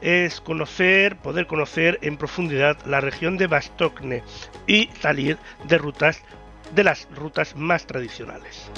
[0.00, 4.22] es conocer, poder conocer en profundidad la región de Bastogne
[4.66, 5.36] y salir
[5.68, 6.22] de rutas
[6.74, 8.70] de las rutas más tradicionales.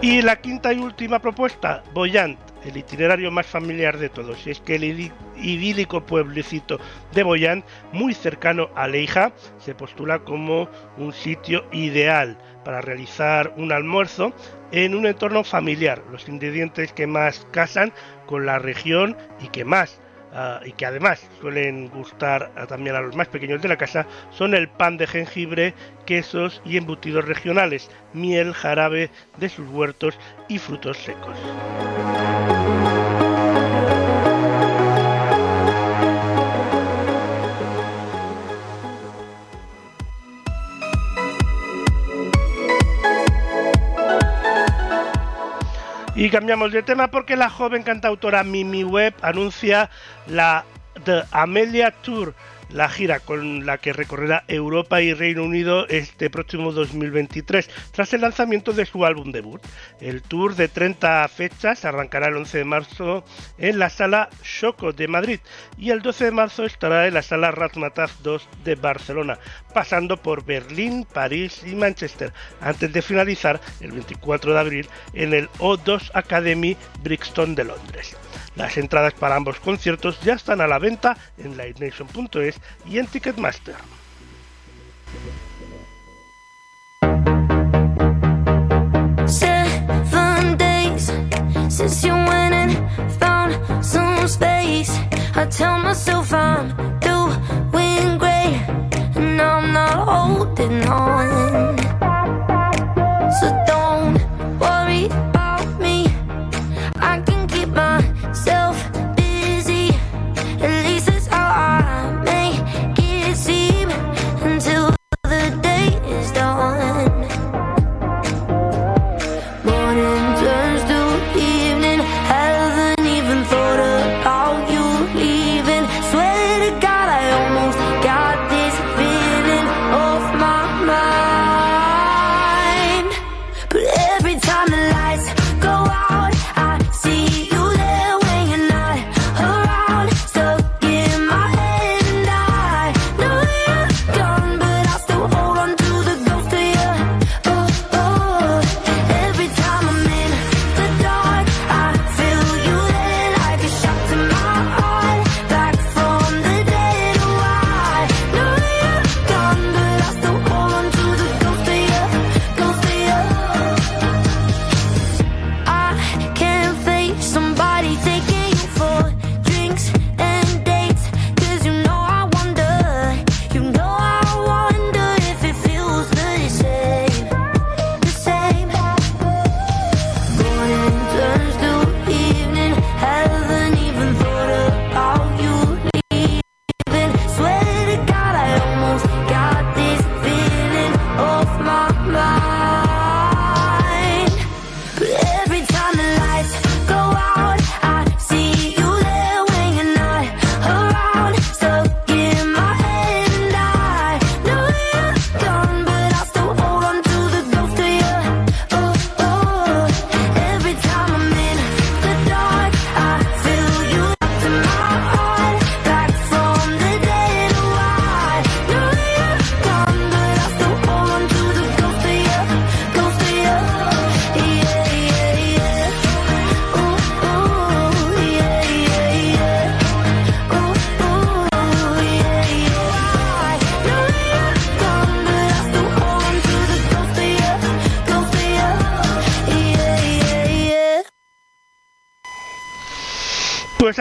[0.00, 4.46] Y la quinta y última propuesta, Boyant, el itinerario más familiar de todos.
[4.46, 6.78] Es que el idílico pueblecito
[7.12, 13.72] de Boyán, muy cercano a Leija, se postula como un sitio ideal para realizar un
[13.72, 14.32] almuerzo
[14.72, 17.92] en un entorno familiar, los ingredientes que más casan
[18.26, 20.00] con la región y que más
[20.38, 24.54] Ah, y que además suelen gustar también a los más pequeños de la casa son
[24.54, 25.72] el pan de jengibre,
[26.04, 29.08] quesos y embutidos regionales, miel, jarabe
[29.38, 31.38] de sus huertos y frutos secos.
[46.16, 49.90] Y cambiamos de tema porque la joven cantautora Mimi Webb anuncia
[50.26, 50.64] la
[51.04, 52.32] The Amelia Tour
[52.70, 58.22] la gira con la que recorrerá Europa y Reino Unido este próximo 2023, tras el
[58.22, 59.62] lanzamiento de su álbum debut.
[60.00, 63.24] El tour de 30 fechas arrancará el 11 de marzo
[63.58, 65.40] en la sala Choco de Madrid
[65.78, 69.38] y el 12 de marzo estará en la sala Razmataz 2 de Barcelona,
[69.72, 75.48] pasando por Berlín, París y Manchester, antes de finalizar el 24 de abril en el
[75.58, 78.16] O2 Academy Brixton de Londres.
[78.56, 83.76] Las entradas para ambos conciertos ya están a la venta en livenation.es y en Ticketmaster.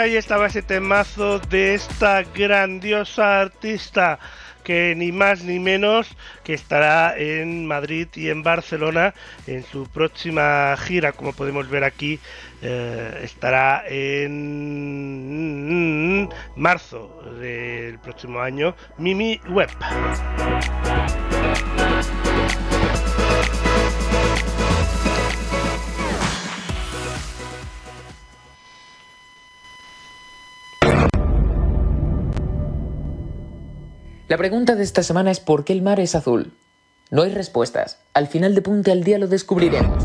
[0.06, 4.20] Ahí estaba ese temazo de esta grandiosa artista
[4.64, 9.16] que ni más ni menos que estará en Madrid y en Barcelona
[9.48, 12.20] en su próxima gira, como podemos ver aquí,
[12.62, 14.70] eh, estará en
[16.56, 19.72] marzo del próximo año, Mimi Web.
[34.28, 36.52] La pregunta de esta semana es ¿por qué el mar es azul?
[37.12, 38.02] No hay respuestas.
[38.16, 40.04] Al final de Punte al Día lo descubriremos.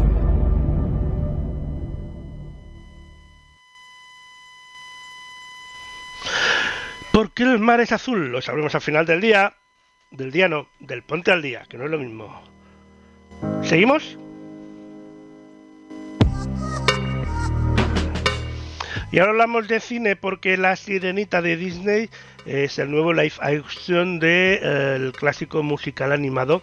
[7.12, 8.30] ¿Por qué el mar es azul?
[8.30, 9.54] Lo sabremos al final del día.
[10.10, 12.42] Del día no, del Ponte al Día, que no es lo mismo.
[13.62, 14.18] ¿Seguimos?
[19.12, 22.10] Y ahora hablamos de cine porque La Sirenita de Disney
[22.46, 24.60] es el nuevo live action del de,
[25.08, 26.62] eh, clásico musical animado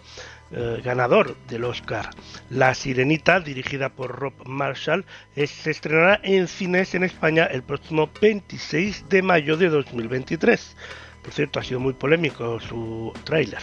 [0.50, 2.08] eh, ganador del Oscar.
[2.48, 5.04] La Sirenita, dirigida por Rob Marshall,
[5.34, 10.76] se estrenará en cines en España el próximo 26 de mayo de 2023.
[11.22, 13.60] Por cierto, ha sido muy polémico su tráiler.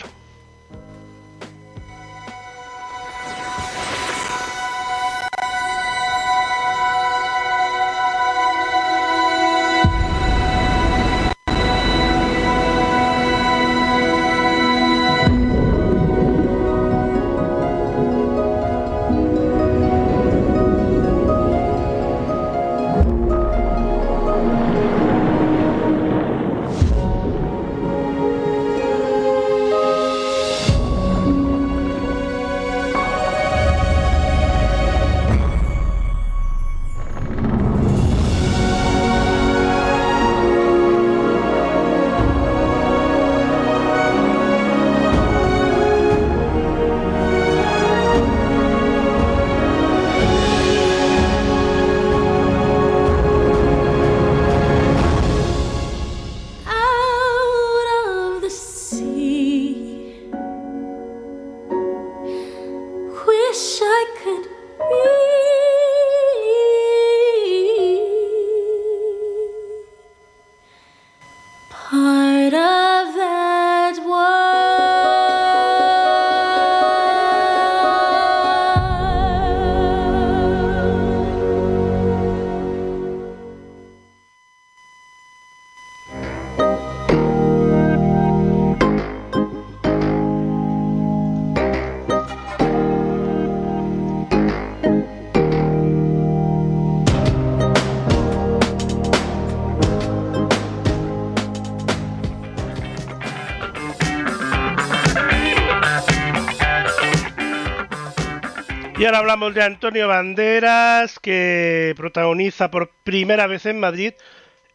[109.05, 114.13] Y ahora hablamos de Antonio Banderas, que protagoniza por primera vez en Madrid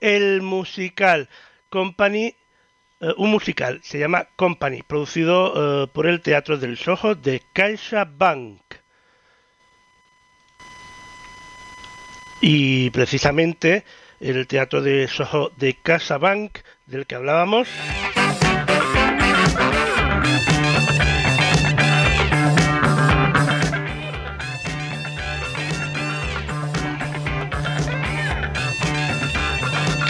[0.00, 1.28] el musical
[1.68, 2.36] Company,
[3.00, 8.04] eh, un musical, se llama Company, producido eh, por el Teatro del Soho de Caixa
[8.04, 8.60] Bank.
[12.40, 13.84] Y precisamente
[14.20, 17.66] el Teatro de Soho de Caixa Bank, del que hablábamos,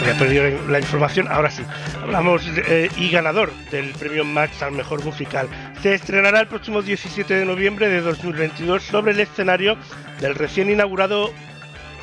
[0.01, 1.63] había perdido la información, ahora sí.
[2.01, 5.47] Hablamos eh, y ganador del premio Max al mejor musical.
[5.81, 9.77] Se estrenará el próximo 17 de noviembre de 2022 sobre el escenario
[10.19, 11.31] del recién inaugurado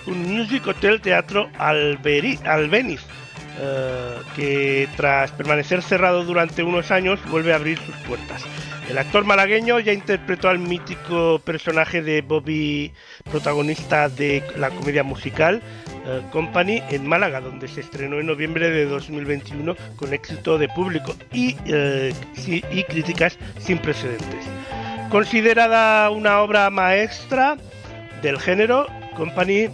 [0.06, 3.00] Music Hotel Teatro Alberi, Albeniz,
[3.60, 8.44] eh, que tras permanecer cerrado durante unos años vuelve a abrir sus puertas.
[8.88, 12.92] El actor malagueño ya interpretó al mítico personaje de Bobby,
[13.30, 15.60] protagonista de la comedia musical
[16.06, 21.14] eh, Company en Málaga, donde se estrenó en noviembre de 2021 con éxito de público
[21.32, 22.14] y, eh,
[22.46, 24.46] y críticas sin precedentes.
[25.10, 27.56] Considerada una obra maestra
[28.22, 28.86] del género,
[29.16, 29.68] Company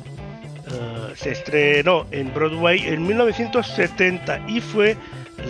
[0.75, 4.97] eh, se estrenó en Broadway en 1970 y fue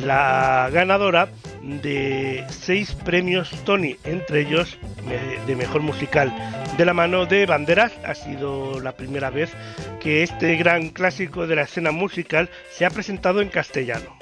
[0.05, 1.29] la ganadora
[1.63, 4.79] de seis premios Tony, entre ellos
[5.47, 6.33] de mejor musical.
[6.77, 9.53] De la mano de Banderas ha sido la primera vez
[10.01, 14.17] que este gran clásico de la escena musical se ha presentado en castellano.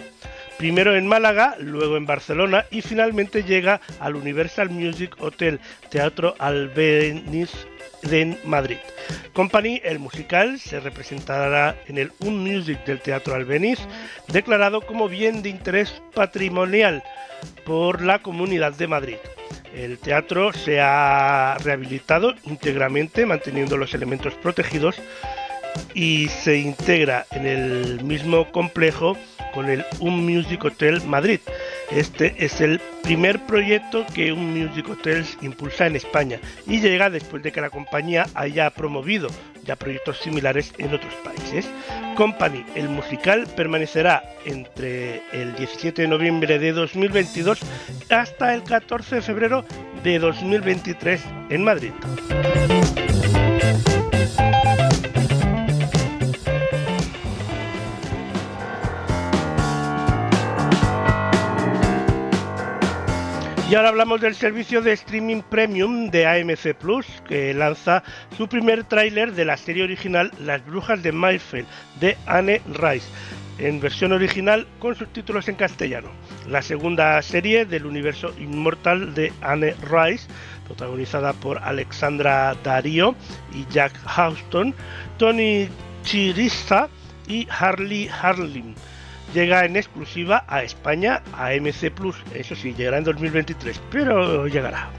[0.58, 7.50] Primero en Málaga, luego en Barcelona y finalmente llega al Universal Music Hotel Teatro Albeniz
[8.10, 8.78] en Madrid.
[9.32, 13.78] Company, el musical, se representará en el Un Music del Teatro Albeniz,
[14.28, 17.02] declarado como bien de interés patrimonial
[17.64, 19.16] por la Comunidad de Madrid.
[19.74, 24.96] El teatro se ha rehabilitado íntegramente, manteniendo los elementos protegidos
[25.94, 29.16] y se integra en el mismo complejo
[29.54, 31.40] con el Un Music Hotel Madrid.
[31.94, 37.42] Este es el primer proyecto que Un Music Hotel impulsa en España y llega después
[37.42, 39.28] de que la compañía haya promovido
[39.64, 41.68] ya proyectos similares en otros países.
[42.16, 47.60] Company, el musical, permanecerá entre el 17 de noviembre de 2022
[48.08, 49.64] hasta el 14 de febrero
[50.02, 51.92] de 2023 en Madrid.
[63.72, 68.02] Y ahora hablamos del servicio de streaming premium de AMC Plus, que lanza
[68.36, 71.66] su primer tráiler de la serie original Las Brujas de Mayfield,
[71.98, 73.08] de Anne Rice,
[73.58, 76.10] en versión original con subtítulos en castellano.
[76.46, 80.28] La segunda serie del universo inmortal de Anne Rice,
[80.66, 83.14] protagonizada por Alexandra Darío
[83.54, 84.74] y Jack Houston,
[85.16, 85.70] Tony
[86.02, 86.90] Chirista
[87.26, 88.74] y Harley Harlim
[89.32, 92.16] llega en exclusiva a España a MC Plus.
[92.34, 94.90] Eso sí, llegará en 2023, pero llegará.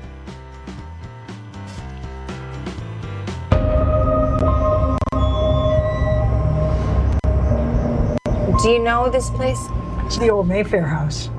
[8.61, 9.59] Do you know this place?
[10.05, 11.29] It's the old Mayfair house.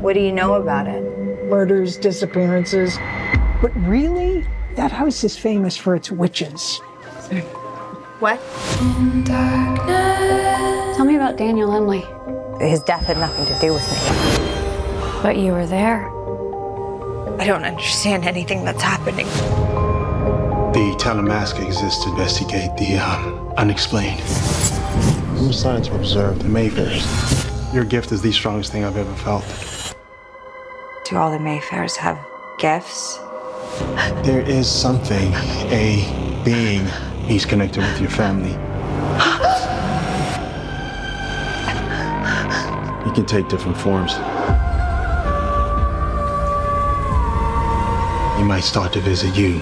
[0.00, 1.02] What do you know about it?
[1.48, 2.96] Murders, disappearances.
[3.60, 6.80] But really, that house is famous for its witches.
[8.20, 8.38] What?
[10.96, 12.04] Tell me about Daniel Emily.
[12.60, 15.22] His death had nothing to do with me.
[15.22, 16.08] But you were there.
[17.40, 19.26] I don't understand anything that's happening.
[20.74, 24.20] The Talamask exists to investigate the um, unexplained.
[25.36, 27.74] No signs to observe the Mayfairs.
[27.74, 29.44] Your gift is the strongest thing I've ever felt.
[31.04, 32.18] Do all the Mayfairs have
[32.58, 33.18] gifts?
[34.22, 35.32] There is something,
[35.72, 36.84] a being,
[37.26, 38.54] he's connected with your family.
[43.20, 44.14] Can take different forms.
[48.38, 49.58] He might start to visit you.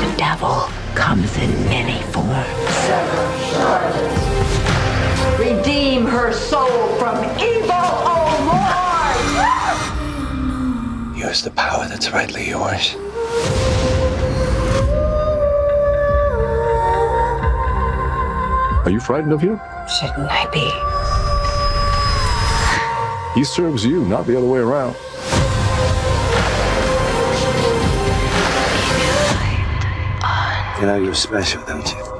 [0.00, 2.54] The devil comes in many forms.
[5.38, 7.53] Redeem her soul from evil,
[11.34, 11.44] Lord!
[11.44, 12.94] The power that's rightly yours.
[18.84, 19.60] Are you frightened of him?
[19.98, 20.70] Shouldn't I be?
[23.38, 24.94] He serves you, not the other way around.
[30.80, 32.13] You know you're special, don't you?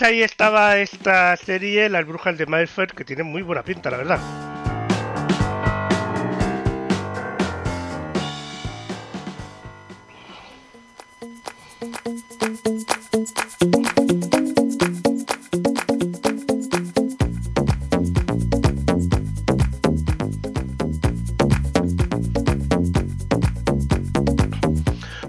[0.00, 3.98] Pues ahí estaba esta serie, Las Brujas de Mayfair, que tiene muy buena pinta, la
[3.98, 4.18] verdad.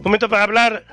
[0.01, 0.90] Momento para hablar,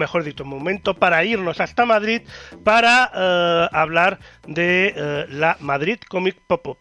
[0.00, 2.22] mejor dicho, momento para irnos hasta Madrid
[2.64, 6.78] para eh, hablar de eh, la Madrid Comic Pop-Up.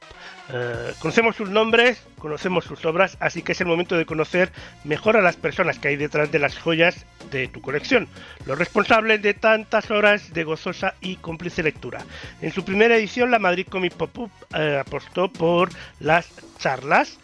[0.51, 4.51] Eh, conocemos sus nombres, conocemos sus obras, así que es el momento de conocer
[4.83, 8.07] mejor a las personas que hay detrás de las joyas de tu colección,
[8.47, 11.99] los responsables de tantas horas de gozosa y cómplice lectura.
[12.41, 14.31] En su primera edición, la Madrid Comic Pop-Up
[14.79, 17.19] apostó por las charlas,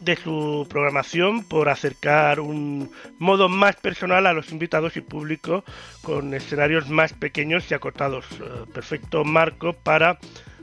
[0.00, 5.64] de su programación por acercar un modo más personal a los invitados y público
[6.02, 8.24] con escenarios más pequeños y acotados.
[8.32, 10.18] Eh, perfecto marco para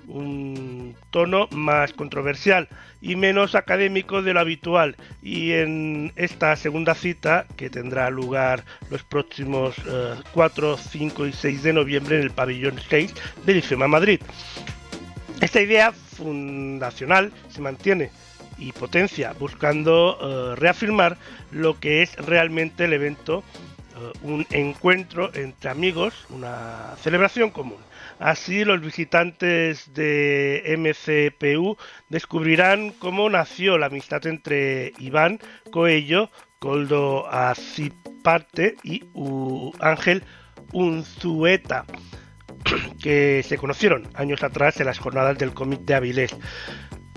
[0.07, 2.67] un tono más controversial
[3.01, 4.95] y menos académico de lo habitual.
[5.21, 11.63] Y en esta segunda cita, que tendrá lugar los próximos eh, 4, 5 y 6
[11.63, 13.13] de noviembre en el pabellón 6
[13.45, 14.19] del IFEMA Madrid.
[15.39, 18.11] Esta idea fundacional se mantiene
[18.61, 21.17] y potencia, buscando uh, reafirmar
[21.51, 23.43] lo que es realmente el evento,
[23.95, 27.79] uh, un encuentro entre amigos, una celebración común.
[28.19, 31.75] Así los visitantes de MCPU
[32.09, 35.39] descubrirán cómo nació la amistad entre Iván
[35.71, 39.03] Coello, Coldo Aciparte y
[39.79, 40.23] Ángel
[40.71, 41.85] Unzueta
[43.01, 46.35] que se conocieron años atrás en las jornadas del cómic de Avilés.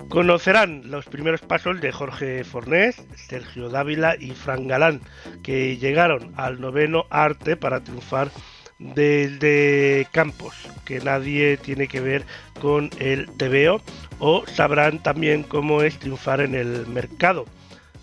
[0.08, 5.00] Conocerán los primeros pasos de Jorge Fornés, Sergio Dávila y Fran Galán,
[5.42, 8.30] que llegaron al noveno arte para triunfar
[8.78, 12.24] desde Campos, que nadie tiene que ver
[12.60, 13.80] con el TVO,
[14.18, 17.46] o sabrán también cómo es triunfar en el mercado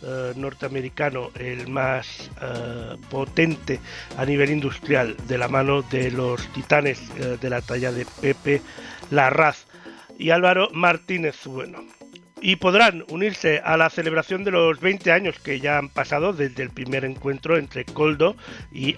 [0.03, 3.79] eh, norteamericano, el más eh, potente
[4.17, 8.61] a nivel industrial, de la mano de los titanes eh, de la talla de Pepe
[9.11, 9.65] Larraz
[10.21, 11.83] y Álvaro Martínez Bueno.
[12.41, 16.61] y podrán unirse a la celebración de los 20 años que ya han pasado desde
[16.61, 18.35] el primer encuentro entre Coldo
[18.71, 18.95] y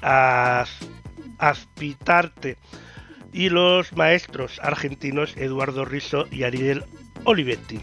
[1.38, 2.58] Aspitarte
[3.32, 6.84] y los maestros argentinos Eduardo Risso y Ariel
[7.24, 7.80] Olivetti.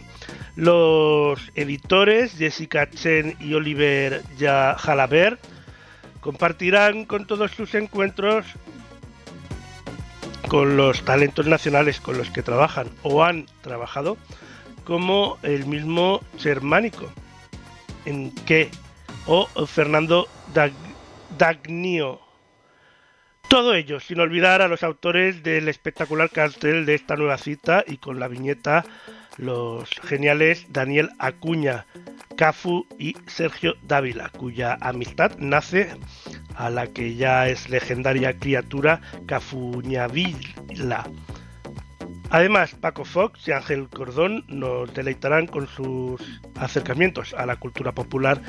[0.56, 5.38] Los editores Jessica Chen y Oliver Jalaber
[6.20, 8.44] compartirán con todos sus encuentros
[10.50, 14.16] con los talentos nacionales con los que trabajan o han trabajado,
[14.82, 17.08] como el mismo Germánico,
[18.04, 18.68] en que
[19.26, 20.26] o Fernando
[21.38, 22.20] Dagnio.
[23.46, 27.98] Todo ello sin olvidar a los autores del espectacular cartel de esta nueva cita y
[27.98, 28.84] con la viñeta
[29.36, 31.86] los geniales Daniel Acuña,
[32.36, 35.88] Cafu y Sergio Dávila, cuya amistad nace
[36.54, 41.04] a la que ya es legendaria criatura Cafuñavila.
[42.30, 48.40] Además, Paco Fox y Ángel Cordón nos deleitarán con sus acercamientos a la cultura popular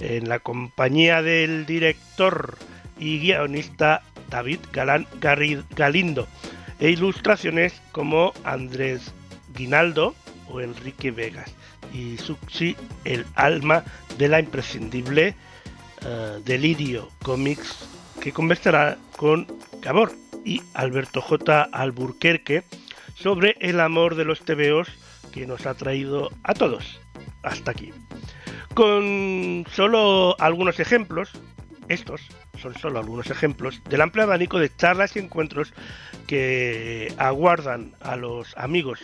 [0.00, 2.58] en la compañía del director
[2.98, 4.60] y guionista David
[5.76, 6.28] Galindo
[6.78, 9.14] e ilustraciones como Andrés
[9.54, 10.14] Guinaldo
[10.48, 11.54] o Enrique Vegas
[11.92, 13.84] y Suxi, el alma
[14.18, 15.34] de la imprescindible
[16.04, 17.88] uh, Delirio Comics,
[18.20, 19.46] que conversará con
[19.80, 20.12] Gabor
[20.44, 21.68] y Alberto J.
[21.72, 22.64] Alburquerque
[23.14, 24.88] sobre el amor de los TVOs
[25.32, 27.00] que nos ha traído a todos
[27.42, 27.90] hasta aquí.
[28.74, 31.30] Con solo algunos ejemplos,
[31.92, 32.20] estos
[32.60, 35.72] son solo algunos ejemplos del amplio abanico de charlas y encuentros
[36.26, 39.00] que aguardan a los amigos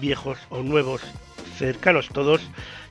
[0.00, 1.02] viejos o nuevos,
[1.56, 2.40] cercanos todos,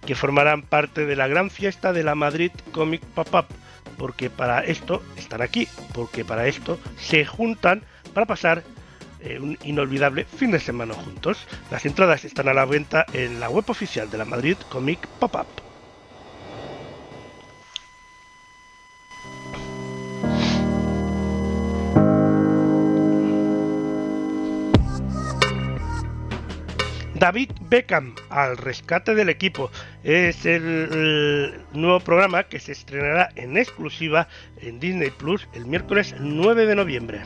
[0.06, 3.48] que formarán parte de la gran fiesta de la Madrid Comic Pop-Up,
[3.98, 7.84] porque para esto están aquí, porque para esto se juntan
[8.14, 8.64] para pasar
[9.20, 11.48] eh, un inolvidable fin de semana juntos.
[11.72, 15.67] Las entradas están a la venta en la web oficial de la Madrid Comic Pop-Up.
[27.28, 29.70] David Beckham al rescate del equipo.
[30.02, 34.30] Es el, nuevo programa que se estrenará en exclusiva
[34.62, 37.22] en Disney Plus el miércoles 9 de noviembre.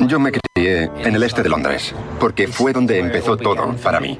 [0.00, 4.18] Yo me crié en el este de Londres, porque fue donde empezó todo para mí.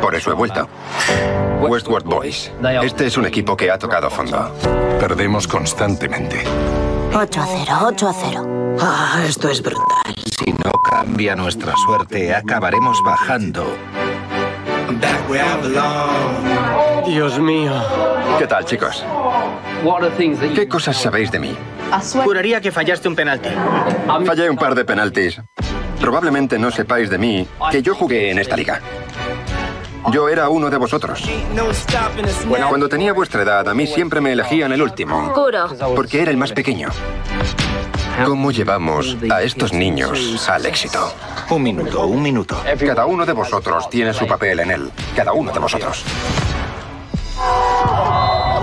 [0.00, 0.68] Por eso he vuelto.
[1.60, 2.50] Westward Boys.
[2.82, 4.52] Este es un equipo que ha tocado fondo.
[4.98, 6.42] Perdemos constantemente.
[7.18, 8.76] 8 a 0, 8 a 0.
[8.78, 10.14] Ah, esto es brutal.
[10.38, 13.74] Si no cambia nuestra suerte, acabaremos bajando.
[17.06, 17.72] Dios mío.
[18.38, 19.02] ¿Qué tal, chicos?
[20.54, 21.56] ¿Qué cosas sabéis de mí?
[22.22, 23.48] Juraría que fallaste un penalti.
[24.26, 25.40] Fallé un par de penaltis.
[25.98, 28.82] Probablemente no sepáis de mí que yo jugué en esta liga.
[30.12, 31.22] Yo era uno de vosotros.
[32.68, 35.32] Cuando tenía vuestra edad, a mí siempre me elegían el último.
[35.94, 36.88] Porque era el más pequeño.
[38.24, 41.12] ¿Cómo llevamos a estos niños al éxito?
[41.50, 42.56] Un minuto, un minuto.
[42.78, 44.90] Cada uno de vosotros tiene su papel en él.
[45.14, 46.04] Cada uno de vosotros.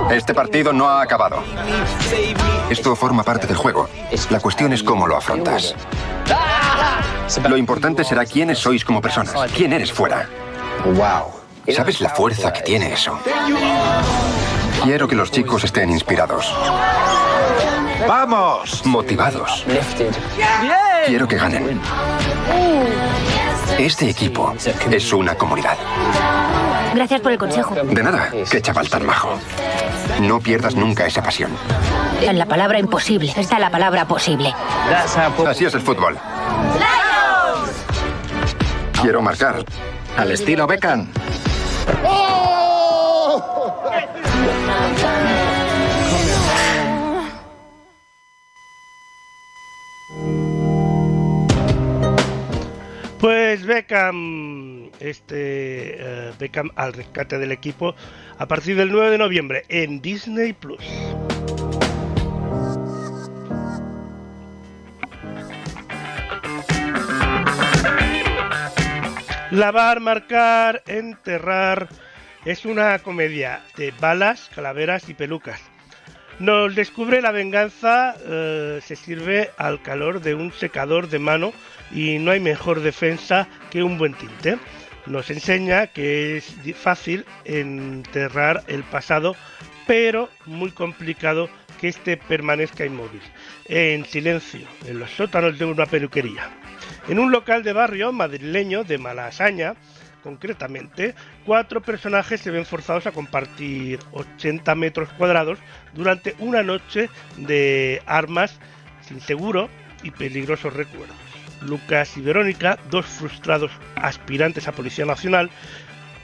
[0.10, 1.44] Este partido no ha acabado.
[2.70, 3.90] Esto forma parte del juego.
[4.30, 5.76] La cuestión es cómo lo afrontas.
[7.48, 9.34] Lo importante será quiénes sois como personas.
[9.56, 10.28] ¿Quién eres fuera?
[10.86, 11.32] Wow.
[11.74, 13.18] ¿Sabes la fuerza que tiene eso?
[14.84, 16.54] Quiero que los chicos estén inspirados.
[18.08, 18.86] ¡Vamos!
[18.86, 19.66] Motivados.
[21.06, 21.80] Quiero que ganen.
[23.78, 24.54] Este equipo
[24.92, 25.78] es una comunidad.
[26.94, 27.76] Gracias por el consejo.
[27.76, 29.30] De nada, qué chaval tan majo.
[30.20, 31.52] No pierdas nunca esa pasión.
[32.22, 34.54] En la palabra imposible está la palabra posible.
[35.48, 36.18] Así es el fútbol.
[39.02, 39.64] Quiero marcar.
[40.18, 41.08] Al estilo Beckham.
[53.20, 57.96] Pues Beckham, este eh, Beckham al rescate del equipo
[58.38, 60.84] a partir del 9 de noviembre en Disney Plus.
[69.54, 71.88] Lavar, marcar, enterrar
[72.44, 75.62] es una comedia de balas, calaveras y pelucas.
[76.40, 81.54] Nos descubre la venganza, eh, se sirve al calor de un secador de mano
[81.92, 84.58] y no hay mejor defensa que un buen tinte.
[85.06, 89.36] Nos enseña que es fácil enterrar el pasado,
[89.86, 91.48] pero muy complicado
[91.84, 93.20] que éste permanezca inmóvil,
[93.66, 96.50] en silencio, en los sótanos de una peluquería.
[97.10, 99.76] En un local de barrio madrileño de Malasaña,
[100.24, 101.14] concretamente,
[101.46, 105.60] cuatro personajes se ven forzados a compartir 80 metros cuadrados
[105.94, 108.58] durante una noche de armas
[109.02, 109.68] sin seguro
[110.04, 111.18] y peligrosos recuerdos.
[111.64, 115.50] Lucas y Verónica, dos frustrados aspirantes a Policía Nacional,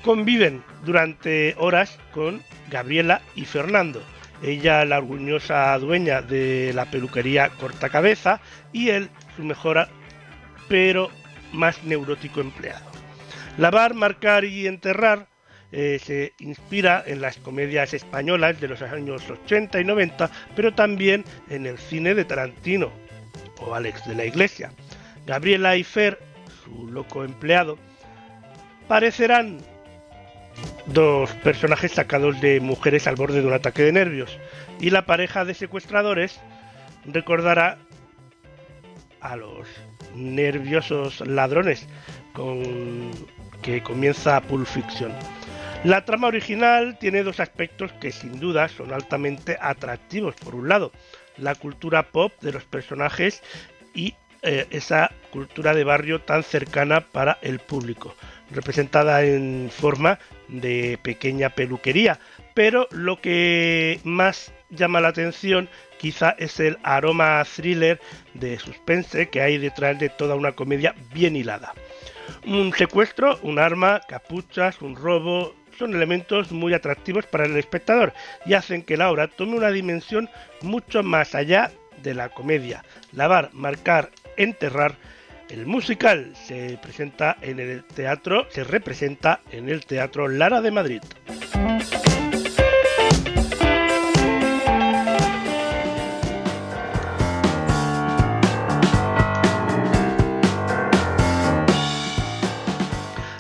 [0.06, 4.02] conviven durante horas con Gabriela y Fernando.
[4.42, 8.40] Ella, la orgullosa dueña de la peluquería Cortacabeza,
[8.72, 9.88] y él, su mejor
[10.68, 11.10] pero
[11.52, 12.86] más neurótico empleado.
[13.58, 15.28] Lavar, marcar y enterrar
[15.72, 21.26] eh, se inspira en las comedias españolas de los años 80 y 90, pero también
[21.50, 22.92] en el cine de Tarantino
[23.60, 24.72] o Alex de la Iglesia.
[25.28, 26.20] Gabriela y Fer,
[26.64, 27.78] su loco empleado,
[28.88, 29.60] parecerán
[30.88, 34.38] dos personajes sacados de mujeres al borde de un ataque de nervios,
[34.80, 36.40] y la pareja de secuestradores
[37.06, 37.78] recordará
[39.22, 39.68] a los
[40.16, 41.88] nerviosos ladrones
[42.34, 43.12] con
[43.62, 45.12] que comienza Pulp Fiction.
[45.84, 50.36] La trama original tiene dos aspectos que sin duda son altamente atractivos.
[50.36, 50.92] Por un lado,
[51.38, 53.42] la cultura pop de los personajes
[53.94, 58.16] y eh, esa cultura de barrio tan cercana para el público,
[58.52, 62.20] representada en forma de pequeña peluquería.
[62.54, 68.00] Pero lo que más llama la atención quizá es el aroma thriller
[68.34, 71.74] de suspense que hay detrás de toda una comedia bien hilada.
[72.46, 78.14] Un secuestro, un arma, capuchas, un robo, son elementos muy atractivos para el espectador
[78.46, 80.30] y hacen que la obra tome una dimensión
[80.62, 81.72] mucho más allá
[82.04, 82.84] de la comedia.
[83.14, 84.96] Lavar, marcar, enterrar.
[85.50, 91.02] El musical se presenta en el teatro, se representa en el Teatro Lara de Madrid.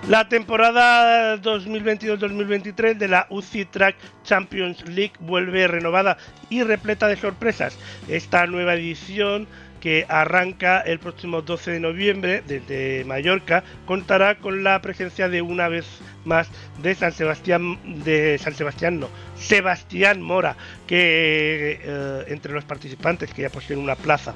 [0.07, 6.17] La temporada 2022-2023 de la UCI Track Champions League vuelve renovada
[6.49, 7.77] y repleta de sorpresas.
[8.07, 9.47] Esta nueva edición
[9.79, 15.67] que arranca el próximo 12 de noviembre desde Mallorca, contará con la presencia de una
[15.67, 15.85] vez
[16.25, 16.49] más
[16.81, 20.55] de San Sebastián, de San Sebastián no, Sebastián Mora,
[20.87, 24.33] que eh, entre los participantes que ya poseen una plaza.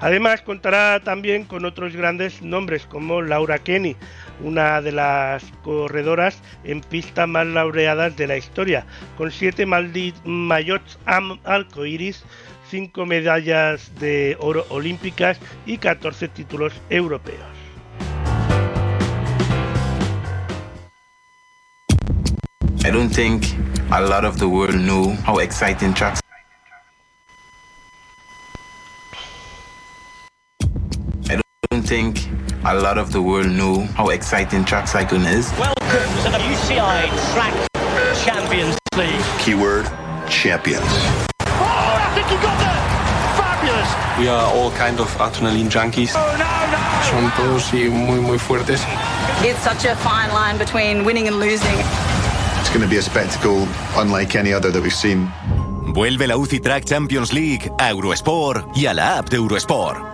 [0.00, 3.96] Además contará también con otros grandes nombres como Laura Kenny,
[4.42, 8.84] una de las corredoras en pista más laureadas de la historia,
[9.16, 11.38] con siete maldi- mayots am-
[12.70, 17.40] 5 medallas de oro olímpicas y 14 títulos europeos.
[22.84, 23.44] I don't think
[23.90, 25.94] a lot of the world knew how exciting
[31.30, 31.40] I
[31.70, 32.18] don't think
[32.64, 35.50] a lot of the world knew how exciting track cycling is.
[35.58, 35.84] Welcome
[36.24, 37.54] to the UCI Track
[38.24, 39.24] Champions League.
[39.38, 39.86] Keyword
[40.28, 41.33] champions.
[42.14, 42.80] Think you got that!
[43.36, 43.90] Fabulous!
[44.18, 46.12] We are all kind of adrenaline junkies.
[46.14, 46.80] Oh, no, no!
[47.10, 48.80] Son todos y muy, muy fuertes.
[49.42, 51.76] It's such a fine line between winning and losing.
[52.60, 55.28] It's going to be a spectacle unlike any other that we've seen.
[55.92, 60.13] Vuelve la UCI Track Champions League a Eurosport y a la app de Eurosport.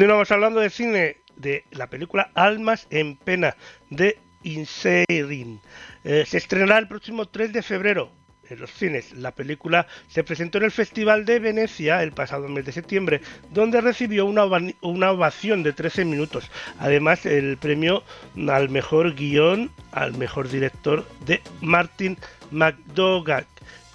[0.00, 3.54] Continuamos hablando de cine, de la película Almas en Pena
[3.90, 5.60] de Inserin.
[6.04, 8.10] Eh, se estrenará el próximo 3 de febrero
[8.48, 9.12] en los cines.
[9.12, 13.20] La película se presentó en el Festival de Venecia el pasado mes de septiembre,
[13.50, 14.46] donde recibió una,
[14.80, 16.50] una ovación de 13 minutos.
[16.78, 18.02] Además, el premio
[18.48, 22.16] al mejor guion, al mejor director de Martin
[22.50, 23.44] McDougall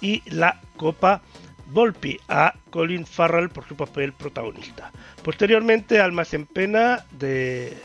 [0.00, 1.20] y la Copa
[1.68, 4.92] Volpi a Colin Farrell por su papel protagonista.
[5.26, 7.76] Posteriormente, Almas en Pena de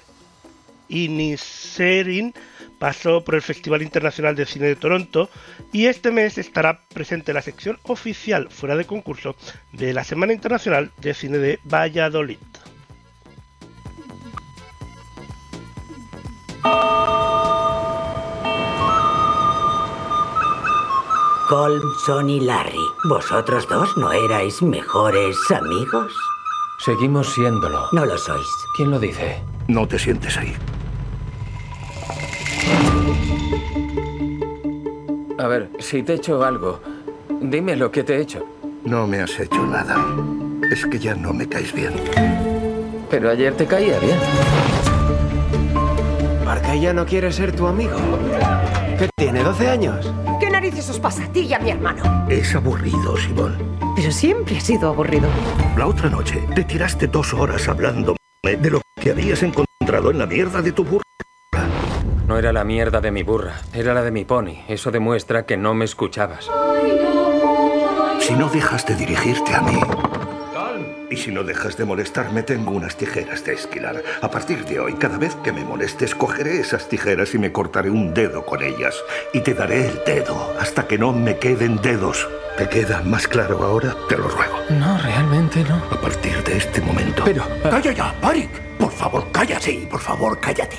[0.89, 2.35] Iniserin
[2.77, 5.27] pasó por el Festival Internacional de Cine de Toronto
[5.71, 9.35] y este mes estará presente en la sección oficial fuera de concurso
[9.71, 12.37] de la Semana Internacional de Cine de Valladolid.
[21.49, 26.30] Colmson y Larry, ¿vosotros dos no erais mejores amigos?
[26.83, 27.89] Seguimos siéndolo.
[27.91, 28.47] No lo sois.
[28.75, 29.39] ¿Quién lo dice?
[29.67, 30.55] No te sientes ahí.
[35.37, 36.81] A ver, si te he hecho algo,
[37.39, 38.43] dime lo que te he hecho.
[38.83, 39.95] No me has hecho nada.
[40.71, 41.93] Es que ya no me caes bien.
[43.11, 44.17] Pero ayer te caía bien.
[46.43, 47.97] Marca ya no quiere ser tu amigo.
[49.01, 50.13] ¿Qué tiene, 12 años?
[50.39, 52.27] ¿Qué narices os pasa a ti y a mi hermano?
[52.29, 53.57] Es aburrido, Simón.
[53.95, 55.27] Pero siempre ha sido aburrido.
[55.75, 60.27] La otra noche te tiraste dos horas hablando de lo que habías encontrado en la
[60.27, 61.01] mierda de tu burra.
[62.27, 64.65] No era la mierda de mi burra, era la de mi pony.
[64.67, 66.47] Eso demuestra que no me escuchabas.
[68.19, 69.79] Si no dejas de dirigirte a mí.
[71.11, 74.01] Y si no dejas de molestarme, tengo unas tijeras de esquilar.
[74.21, 77.89] A partir de hoy, cada vez que me molestes, cogeré esas tijeras y me cortaré
[77.89, 78.95] un dedo con ellas.
[79.33, 82.29] Y te daré el dedo hasta que no me queden dedos.
[82.57, 83.93] ¿Te queda más claro ahora?
[84.07, 84.57] Te lo ruego.
[84.69, 85.75] No, realmente no.
[85.91, 87.23] A partir de este momento.
[87.25, 87.43] Pero...
[87.61, 88.49] ¡Calla ya, Barik!
[88.77, 89.85] Por favor, cállate.
[89.91, 90.77] Por favor, cállate.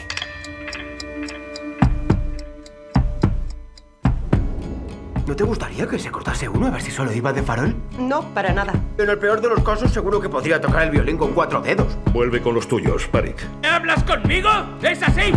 [5.27, 7.75] ¿No te gustaría que se cortase uno a ver si solo iba de farol?
[7.99, 8.73] No, para nada.
[8.99, 11.97] En el peor de los casos, seguro que podría tocar el violín con cuatro dedos.
[12.13, 13.37] Vuelve con los tuyos, Barik.
[13.65, 14.49] ¿Hablas conmigo?
[14.83, 15.33] ¿Es así?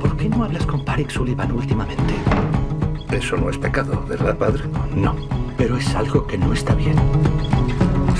[0.00, 2.14] ¿Por qué no hablas con Barik Sullivan últimamente?
[3.12, 4.64] Eso no es pecado, ¿verdad, padre?
[4.94, 5.14] No,
[5.56, 6.96] pero es algo que no está bien.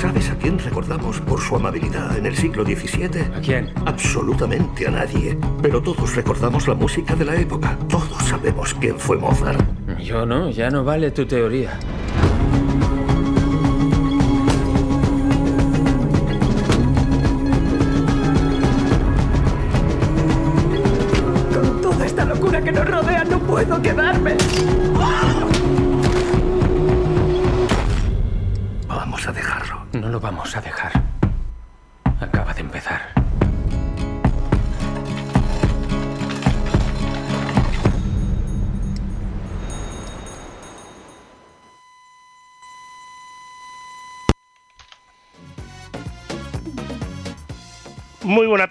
[0.00, 3.20] ¿Sabes a quién recordamos por su amabilidad en el siglo XVII?
[3.36, 3.72] ¿A quién?
[3.86, 5.38] Absolutamente a nadie.
[5.60, 7.76] Pero todos recordamos la música de la época.
[7.88, 9.60] Todos sabemos quién fue Mozart.
[9.98, 11.78] Yo no, ya no vale tu teoría.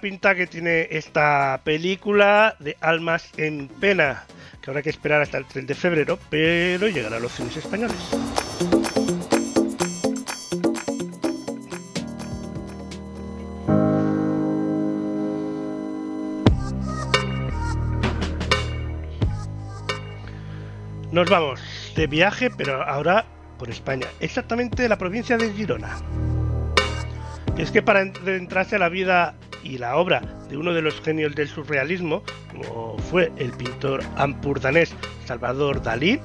[0.02, 4.24] Pinta que tiene esta película de Almas en Pena,
[4.62, 7.96] que habrá que esperar hasta el 3 de febrero, pero llegará a los cines españoles.
[21.12, 21.62] Nos vamos
[21.96, 23.26] de viaje, pero ahora
[23.60, 25.98] por España, exactamente la provincia de Girona.
[27.56, 31.00] Y es que para adentrarse a la vida y la obra de uno de los
[31.02, 34.94] genios del surrealismo, como fue el pintor ampurdanés
[35.26, 36.20] Salvador Dalí,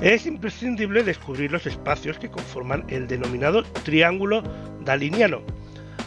[0.00, 4.42] es imprescindible descubrir los espacios que conforman el denominado triángulo
[4.84, 5.42] daliniano.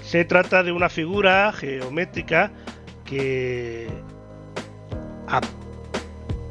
[0.04, 2.52] Se trata de una figura geométrica
[3.06, 3.88] que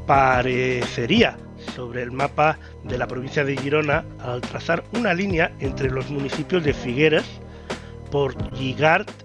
[0.07, 1.37] aparecería
[1.75, 6.63] sobre el mapa de la provincia de Girona al trazar una línea entre los municipios
[6.63, 7.25] de Figueres,
[8.11, 9.24] Portlligart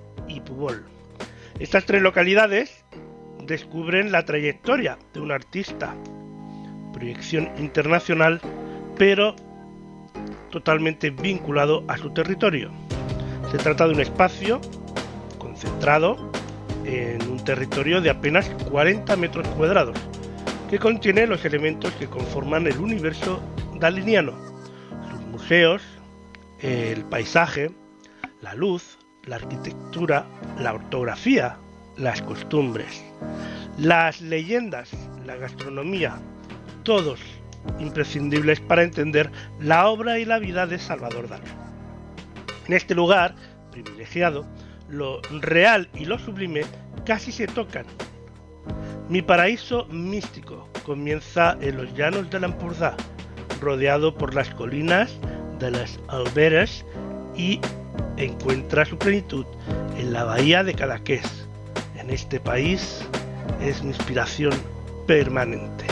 [1.59, 2.85] Estas tres localidades
[3.47, 5.95] descubren la trayectoria de un artista,
[6.93, 8.41] proyección internacional,
[8.97, 9.37] pero
[10.51, 12.71] totalmente vinculado a su territorio.
[13.51, 14.61] Se trata de un espacio
[15.39, 16.31] concentrado
[16.85, 19.99] en un territorio de apenas 40 metros cuadrados,
[20.69, 23.41] que contiene los elementos que conforman el universo
[23.75, 24.33] daliniano,
[25.11, 25.83] sus museos,
[26.61, 27.71] el paisaje,
[28.41, 30.27] la luz, la arquitectura,
[30.59, 31.57] la ortografía,
[31.97, 33.03] las costumbres,
[33.79, 34.91] las leyendas,
[35.27, 36.19] la gastronomía,
[36.83, 37.21] todos
[37.79, 39.31] imprescindibles para entender
[39.61, 41.51] la obra y la vida de Salvador Dalí.
[42.67, 43.35] En este lugar
[43.71, 44.47] privilegiado,
[44.89, 46.63] lo real y lo sublime
[47.05, 47.87] casi se tocan.
[49.09, 52.57] Mi paraíso místico comienza en los llanos de la
[53.61, 55.19] rodeado por las colinas
[55.59, 56.85] de las Alberes
[57.37, 57.61] y
[58.25, 59.47] encuentra su plenitud
[59.97, 61.47] en la bahía de Cadaqués.
[61.97, 63.07] En este país
[63.61, 64.53] es mi inspiración
[65.07, 65.87] permanente.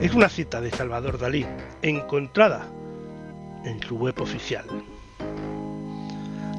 [0.00, 1.46] Es una cita de Salvador Dalí,
[1.82, 2.66] encontrada
[3.64, 4.64] en su web oficial.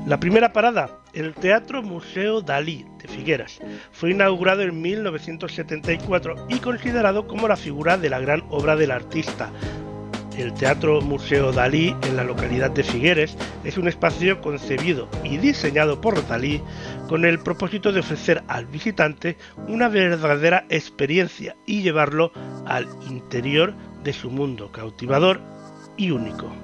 [0.06, 3.60] La primera parada, el Teatro Museo Dalí de Figueras,
[3.92, 9.52] fue inaugurado en 1974 y considerado como la figura de la gran obra del artista.
[10.38, 16.00] El Teatro Museo Dalí en la localidad de Figueres es un espacio concebido y diseñado
[16.00, 16.62] por Dalí
[17.10, 19.36] con el propósito de ofrecer al visitante
[19.68, 22.32] una verdadera experiencia y llevarlo
[22.68, 23.74] al interior
[24.04, 25.42] de su mundo cautivador
[25.98, 26.56] y único.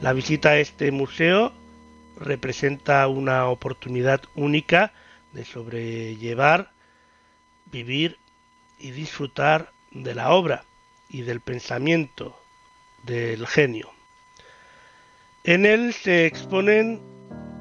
[0.00, 1.52] La visita a este museo
[2.18, 4.94] representa una oportunidad única
[5.34, 6.70] de sobrellevar,
[7.70, 8.16] vivir
[8.78, 10.64] y disfrutar de la obra
[11.10, 12.34] y del pensamiento
[13.04, 13.90] del genio.
[15.44, 17.00] En él se exponen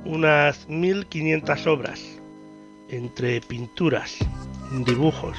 [0.05, 2.01] unas 1500 obras,
[2.89, 4.17] entre pinturas,
[4.85, 5.37] dibujos,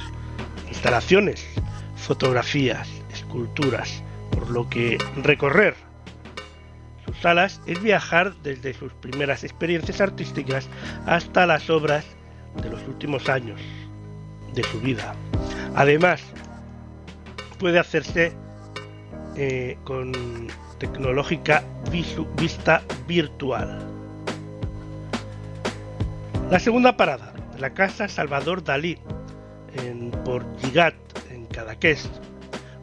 [0.68, 1.46] instalaciones,
[1.96, 5.74] fotografías, esculturas, por lo que recorrer
[7.04, 10.68] sus salas es viajar desde sus primeras experiencias artísticas
[11.06, 12.04] hasta las obras
[12.62, 13.60] de los últimos años
[14.54, 15.14] de su vida.
[15.74, 16.22] Además,
[17.58, 18.32] puede hacerse
[19.36, 20.12] eh, con
[20.78, 21.62] tecnológica
[22.36, 23.78] vista virtual.
[26.50, 28.98] La segunda parada, la casa Salvador Dalí,
[29.82, 30.94] en Portgigat,
[31.30, 32.08] en Cadaqués.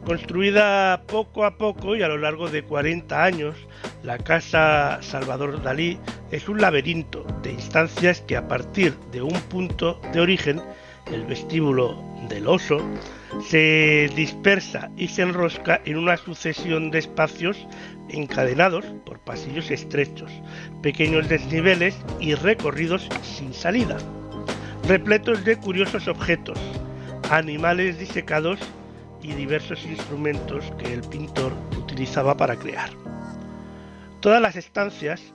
[0.04, 3.56] Construida poco a poco y a lo largo de 40 años,
[4.02, 5.98] la casa Salvador Dalí
[6.32, 10.60] es un laberinto de instancias que a partir de un punto de origen,
[11.06, 12.78] el vestíbulo del oso,
[13.40, 17.66] se dispersa y se enrosca en una sucesión de espacios
[18.08, 20.30] encadenados por pasillos estrechos,
[20.82, 23.98] pequeños desniveles y recorridos sin salida,
[24.86, 26.58] repletos de curiosos objetos,
[27.30, 28.60] animales disecados
[29.22, 32.90] y diversos instrumentos que el pintor utilizaba para crear.
[34.20, 35.32] Todas las estancias,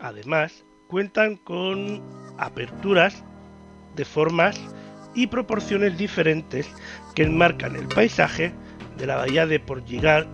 [0.00, 2.02] además, cuentan con
[2.38, 3.24] aperturas
[3.96, 4.60] de formas
[5.14, 6.68] y proporciones diferentes
[7.14, 8.52] que enmarcan el paisaje
[8.96, 10.26] de la bahía de Portgigard,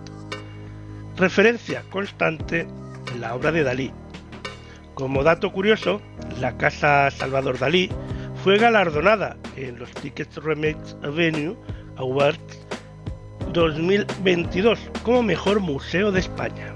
[1.16, 2.66] referencia constante
[3.12, 3.92] en la obra de Dalí.
[4.94, 6.00] Como dato curioso,
[6.40, 7.90] la casa Salvador Dalí
[8.42, 11.56] fue galardonada en los Tickets Remakes Avenue
[11.96, 12.66] Awards
[13.52, 16.74] 2022 como mejor museo de España.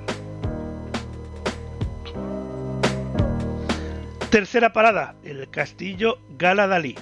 [4.30, 6.96] Tercera parada, el castillo Gala Dalí,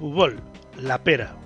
[0.00, 0.40] Pubol,
[0.78, 1.36] La Pera.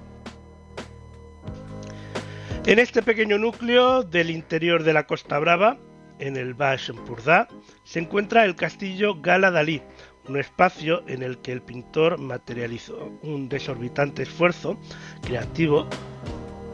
[2.67, 5.77] En este pequeño núcleo del interior de la Costa Brava,
[6.21, 7.49] en el Baix Empordà,
[7.83, 9.83] se encuentra el castillo Gala Dalí,
[10.29, 14.79] un espacio en el que el pintor materializó un desorbitante esfuerzo
[15.23, 15.89] creativo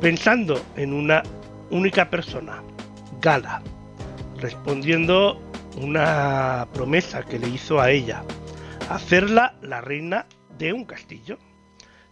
[0.03, 1.23] pensando en una
[1.71, 2.63] única persona,
[3.23, 3.63] Gala,
[4.37, 5.41] respondiendo
[5.81, 8.23] una promesa que le hizo a ella,
[8.91, 10.27] hacerla la reina
[10.59, 11.39] de un castillo.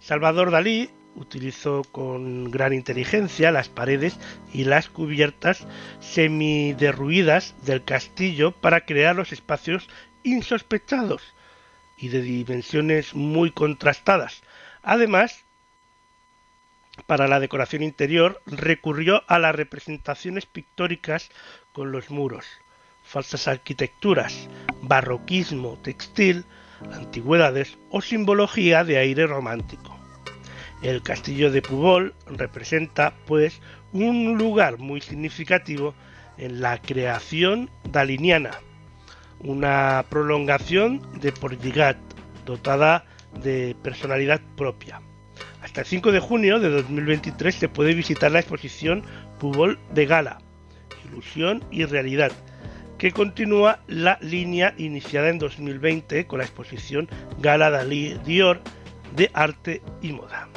[0.01, 4.19] Salvador Dalí utilizó con gran inteligencia las paredes
[4.53, 5.67] y las cubiertas
[6.01, 9.89] semiderruidas del castillo para crear los espacios
[10.23, 11.23] insospechados
[11.97, 14.43] y de dimensiones muy contrastadas.
[14.83, 15.45] Además,
[17.07, 21.31] para la decoración interior recurrió a las representaciones pictóricas
[21.73, 22.47] con los muros,
[23.03, 24.49] falsas arquitecturas,
[24.83, 26.45] barroquismo textil,
[26.93, 29.97] antigüedades o simbología de aire romántico.
[30.83, 33.61] El castillo de Pubol representa, pues,
[33.93, 35.95] un lugar muy significativo
[36.37, 38.53] en la creación daliniana,
[39.41, 41.97] una prolongación de Portigat,
[42.47, 43.05] dotada
[43.43, 45.01] de personalidad propia.
[45.63, 49.03] Hasta el 5 de junio de 2023 se puede visitar la exposición
[49.39, 50.39] Pubol de Gala,
[51.09, 52.33] Ilusión y Realidad,
[52.99, 57.09] que continúa la línea iniciada en 2020 con la exposición
[57.41, 58.61] Gala Dalí Dior
[59.15, 60.49] de Arte y Moda.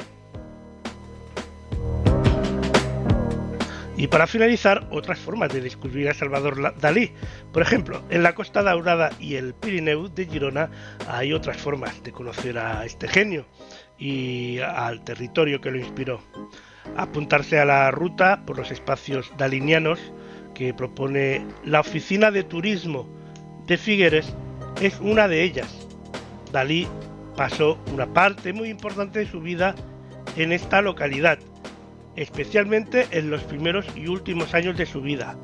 [3.96, 7.12] Y para finalizar, otras formas de descubrir a Salvador Dalí.
[7.52, 10.70] Por ejemplo, en la Costa Daurada y el Pirineu de Girona
[11.06, 13.46] hay otras formas de conocer a este genio
[13.98, 16.20] y al territorio que lo inspiró.
[16.96, 20.00] Apuntarse a la ruta por los espacios dalinianos
[20.54, 23.08] que propone la Oficina de Turismo
[23.66, 24.32] de Figueres
[24.80, 25.86] es una de ellas.
[26.52, 26.86] Dalí
[27.36, 29.74] pasó una parte muy importante de su vida
[30.36, 31.38] en esta localidad,
[32.16, 35.36] especialmente en los primeros y últimos años de su vida.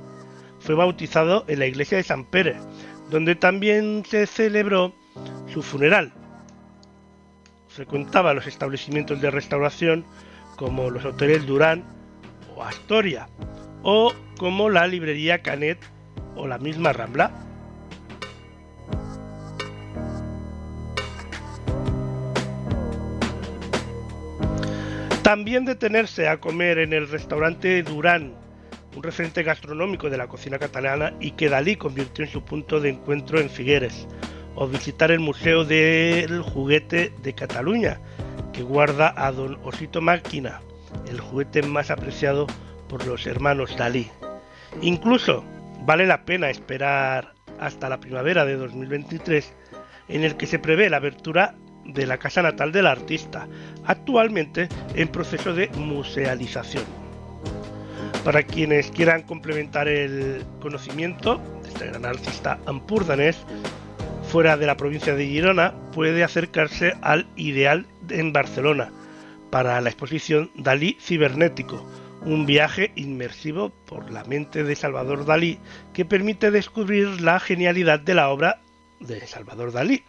[0.60, 2.56] Fue bautizado en la iglesia de San Pérez,
[3.10, 4.94] donde también se celebró
[5.52, 6.12] su funeral.
[7.68, 10.04] Frecuentaba los establecimientos de restauración
[10.56, 11.84] como los hoteles Durán
[12.56, 13.28] o Astoria,
[13.82, 15.78] o como la librería Canet
[16.36, 17.32] o la misma Rambla.
[25.22, 28.32] También detenerse a comer en el restaurante Durán,
[28.96, 32.88] un referente gastronómico de la cocina catalana y que Dalí convirtió en su punto de
[32.88, 34.08] encuentro en Figueres,
[34.54, 38.00] o visitar el Museo del Juguete de Cataluña,
[38.54, 40.62] que guarda a Don Osito Máquina,
[41.10, 42.46] el juguete más apreciado
[42.88, 44.10] por los hermanos Dalí.
[44.82, 45.44] Incluso
[45.84, 49.54] vale la pena esperar hasta la primavera de 2023
[50.08, 51.54] en el que se prevé la abertura
[51.84, 53.48] de la casa natal del artista,
[53.84, 56.84] actualmente en proceso de musealización.
[58.24, 63.38] Para quienes quieran complementar el conocimiento de este gran artista ampurdanés,
[64.30, 68.92] fuera de la provincia de Girona, puede acercarse al Ideal en Barcelona
[69.50, 71.86] para la exposición Dalí Cibernético,
[72.22, 75.58] un viaje inmersivo por la mente de Salvador Dalí
[75.92, 78.60] que permite descubrir la genialidad de la obra
[79.00, 80.02] de Salvador Dalí.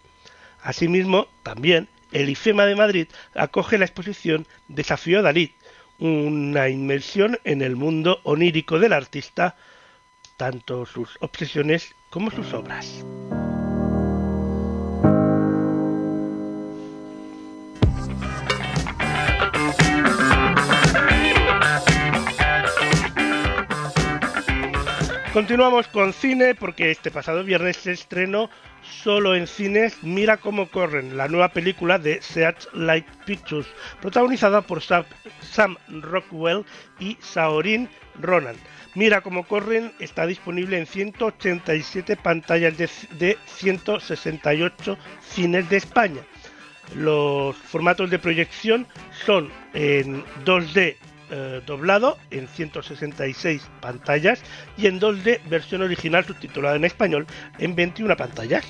[0.61, 5.53] Asimismo, también el IFEMA de Madrid acoge la exposición Desafío Dalí,
[5.99, 9.56] una inmersión en el mundo onírico del artista,
[10.38, 13.03] tanto sus obsesiones como sus obras.
[25.39, 28.49] Continuamos con cine porque este pasado viernes se estrenó
[28.83, 33.67] solo en cines Mira cómo corren, la nueva película de Searchlight Pictures,
[34.01, 36.65] protagonizada por Sam Rockwell
[36.99, 37.87] y Saorin
[38.19, 38.57] Ronan.
[38.95, 46.19] Mira cómo corren está disponible en 187 pantallas de, de 168 cines de España.
[46.95, 48.85] Los formatos de proyección
[49.25, 50.97] son en 2D
[51.31, 54.41] eh, doblado en 166 pantallas
[54.77, 57.27] y en 2D versión original subtitulada en español
[57.57, 58.65] en 21 pantallas.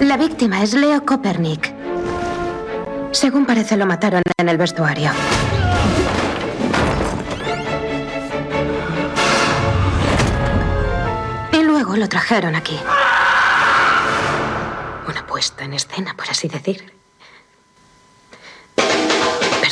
[0.00, 1.72] La víctima es Leo Kopernik.
[3.12, 5.10] Según parece lo mataron en el vestuario.
[11.52, 12.78] Y luego lo trajeron aquí.
[15.08, 16.93] Una puesta en escena, por así decir.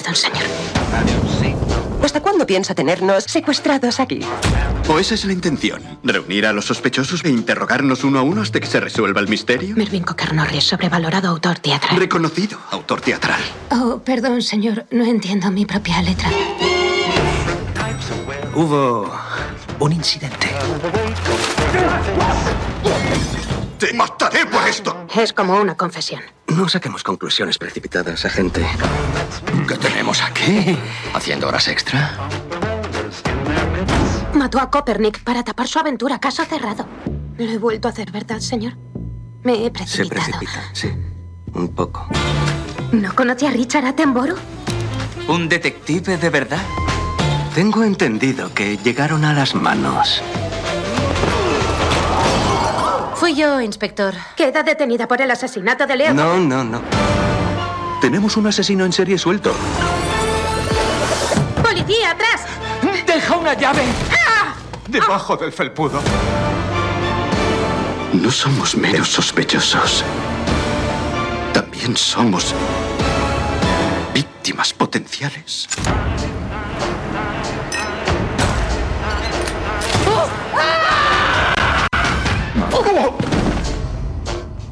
[0.02, 0.42] Perdón, señor.
[2.02, 4.20] ¿Hasta cuándo piensa tenernos secuestrados aquí?
[4.88, 5.80] ¿O esa es la intención?
[6.02, 9.76] ¿Reunir a los sospechosos e interrogarnos uno a uno hasta que se resuelva el misterio?
[9.76, 11.96] Mervyn Cocker Norris, sobrevalorado autor teatral.
[11.96, 13.40] Reconocido autor teatral.
[13.70, 14.86] Oh, perdón, señor.
[14.90, 16.28] No entiendo mi propia letra.
[18.56, 19.08] Hubo
[19.78, 20.48] un incidente.
[23.78, 25.06] ¡Te mataré por esto!
[25.14, 26.22] Es como una confesión.
[26.56, 28.66] No saquemos conclusiones precipitadas, agente.
[29.66, 30.78] ¿Qué tenemos aquí?
[31.14, 32.16] ¿Haciendo horas extra?
[34.34, 36.86] Mató a Copernic para tapar su aventura, caso cerrado.
[37.38, 38.74] Lo he vuelto a hacer, ¿verdad, señor?
[39.42, 40.22] Me he precipitado.
[40.24, 40.92] Se precipita, sí.
[41.54, 42.06] Un poco.
[42.92, 44.38] ¿No conocí a Richard Attenborough?
[45.28, 46.62] ¿Un detective de verdad?
[47.54, 50.22] Tengo entendido que llegaron a las manos.
[53.22, 54.14] Fui yo, inspector.
[54.34, 56.12] Queda detenida por el asesinato de Leo.
[56.12, 56.82] No, no, no.
[58.00, 59.54] Tenemos un asesino en serie suelto.
[61.62, 62.40] ¡Policía, atrás!
[63.06, 63.84] ¡Deja una llave!
[64.10, 64.54] ¡Ah!
[64.88, 66.00] Debajo del felpudo.
[68.12, 70.02] No somos meros sospechosos.
[71.52, 72.52] También somos
[74.12, 75.68] víctimas potenciales.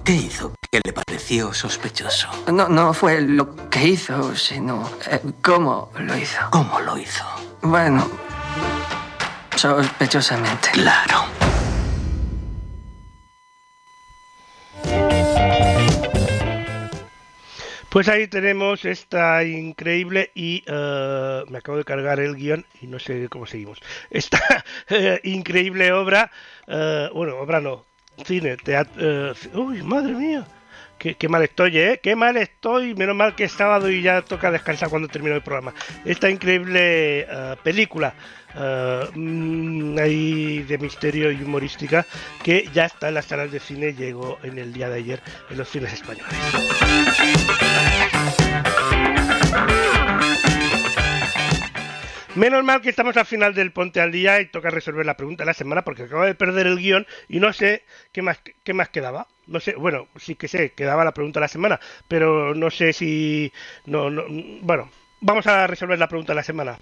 [0.04, 2.28] ¿Qué hizo que le pareció sospechoso?
[2.52, 6.40] No, no fue lo que hizo, sino eh, cómo lo hizo.
[6.50, 7.24] ¿Cómo lo hizo?
[7.62, 8.08] Bueno,
[9.54, 10.70] sospechosamente.
[10.72, 11.26] Claro.
[17.90, 23.00] Pues ahí tenemos esta increíble y uh, me acabo de cargar el guion y no
[23.00, 23.80] sé cómo seguimos.
[24.10, 24.38] Esta
[24.90, 24.94] uh,
[25.28, 26.30] increíble obra,
[26.68, 27.86] uh, bueno, obra no,
[28.24, 29.34] cine, teatro.
[29.54, 30.46] uy, madre mía,
[30.98, 32.00] qué, mal estoy, ¿eh?
[32.02, 32.94] Qué mal estoy.
[32.94, 35.74] Menos mal que es sábado y ya toca descansar cuando termino el programa.
[36.04, 37.26] Esta increíble
[37.62, 38.14] película.
[38.52, 42.04] Uh, ahí de misterio y humorística
[42.42, 45.58] que ya está en las salas de cine llegó en el día de ayer en
[45.58, 46.26] los cines españoles
[52.36, 55.42] Menos mal que estamos al final del Ponte al Día y toca resolver la pregunta
[55.42, 57.82] de la semana porque acabo de perder el guion y no sé
[58.12, 59.26] qué más, qué más quedaba.
[59.48, 62.92] No sé, bueno, sí que sé, quedaba la pregunta de la semana, pero no sé
[62.92, 63.52] si...
[63.84, 64.22] No, no,
[64.62, 64.90] bueno,
[65.20, 66.78] vamos a resolver la pregunta de la semana.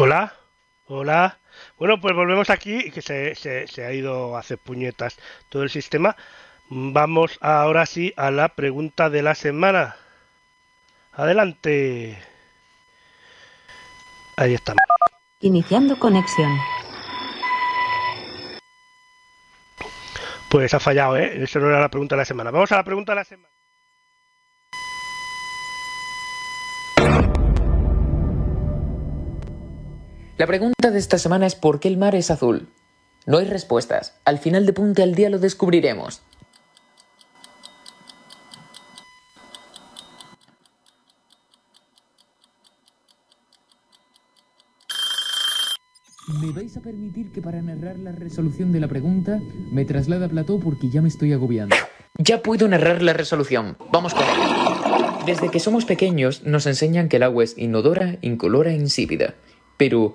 [0.00, 0.32] Hola,
[0.86, 1.40] hola.
[1.76, 5.18] Bueno, pues volvemos aquí, que se, se, se ha ido a hacer puñetas
[5.48, 6.14] todo el sistema.
[6.70, 9.96] Vamos ahora sí a la pregunta de la semana.
[11.12, 12.16] Adelante.
[14.36, 14.80] Ahí estamos.
[15.40, 16.56] Iniciando conexión.
[20.48, 21.42] Pues ha fallado, ¿eh?
[21.42, 22.52] Eso no era la pregunta de la semana.
[22.52, 23.57] Vamos a la pregunta de la semana.
[30.38, 32.68] La pregunta de esta semana es ¿por qué el mar es azul?
[33.26, 34.14] No hay respuestas.
[34.24, 36.22] Al final de Punte al Día lo descubriremos.
[46.40, 49.40] ¿Me vais a permitir que para narrar la resolución de la pregunta
[49.72, 51.74] me traslade a plató porque ya me estoy agobiando?
[52.16, 53.76] Ya puedo narrar la resolución.
[53.90, 55.26] Vamos con ello.
[55.26, 59.34] Desde que somos pequeños nos enseñan que el agua es inodora, incolora e insípida.
[59.78, 60.14] Pero,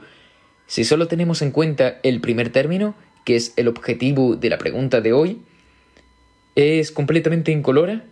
[0.68, 2.94] si solo tenemos en cuenta el primer término,
[3.26, 5.42] que es el objetivo de la pregunta de hoy,
[6.56, 8.04] ¿es completamente incolora?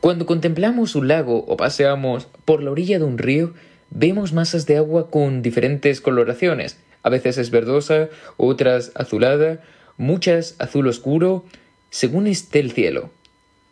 [0.00, 3.52] Cuando contemplamos un lago o paseamos por la orilla de un río,
[3.90, 6.78] vemos masas de agua con diferentes coloraciones.
[7.02, 8.08] A veces es verdosa,
[8.38, 9.60] otras azulada,
[9.98, 11.44] muchas azul oscuro,
[11.90, 13.10] según esté el cielo,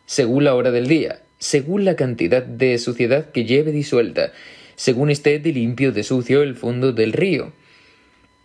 [0.05, 4.31] según la hora del día, según la cantidad de suciedad que lleve disuelta,
[4.79, 7.51] según esté de limpio de sucio el fondo del río.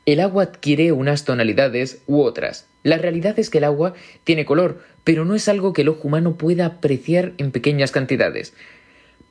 [0.05, 2.67] El agua adquiere unas tonalidades u otras.
[2.83, 3.95] La realidad es que el agua
[4.25, 8.53] tiene color, pero no es algo que el ojo humano pueda apreciar en pequeñas cantidades.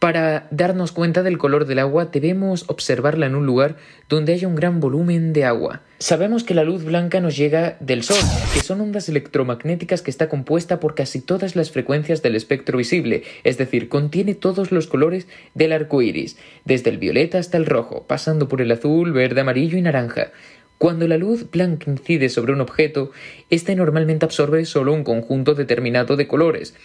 [0.04, 3.78] Para darnos cuenta del color del agua debemos observarla en un lugar
[4.10, 5.80] donde haya un gran volumen de agua.
[6.00, 8.20] Sabemos que la luz blanca nos llega del Sol,
[8.54, 13.24] que son ondas electromagnéticas que está compuesta por casi todas las frecuencias del espectro visible,
[13.46, 16.36] es decir, contiene todos los colores del arco iris,
[16.66, 20.34] desde el violeta hasta el rojo, pasando por el azul, verde, amarillo y naranja.
[20.80, 23.14] Cuando la luz blanca incide sobre un objeto,
[23.50, 26.76] éste normalmente absorbe solo un conjunto determinado de colores,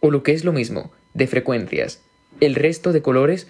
[0.00, 2.02] o lo que es lo mismo, de frecuencias.
[2.40, 3.48] El resto de colores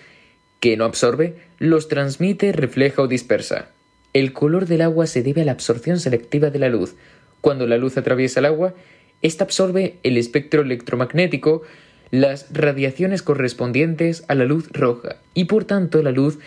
[0.61, 3.71] que no absorbe los transmite, refleja o dispersa.
[4.13, 6.95] El color del agua se debe a la absorción selectiva de la luz.
[7.41, 8.75] Cuando la luz atraviesa el agua,
[9.23, 11.63] ésta absorbe el espectro electromagnético,
[12.11, 16.39] las radiaciones correspondientes a la luz roja, y por tanto la luz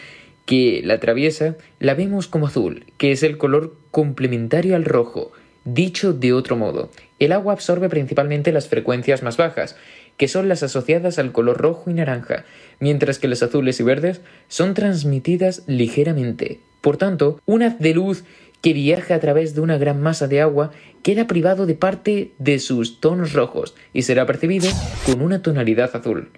[0.46, 5.32] que la atraviesa la vemos como azul, que es el color complementario al rojo.
[5.64, 6.90] Dicho de otro modo,
[7.20, 9.76] el agua absorbe principalmente las frecuencias más bajas,
[10.22, 12.46] que son las asociadas al color rojo y naranja,
[12.80, 16.60] mientras que las azules y verdes son transmitidas ligeramente.
[16.80, 18.24] Por tanto, un haz de luz
[18.62, 22.60] que viaja a través de una gran masa de agua queda privado de parte de
[22.60, 24.70] sus tonos rojos y será percibido
[25.08, 26.30] con una tonalidad azul.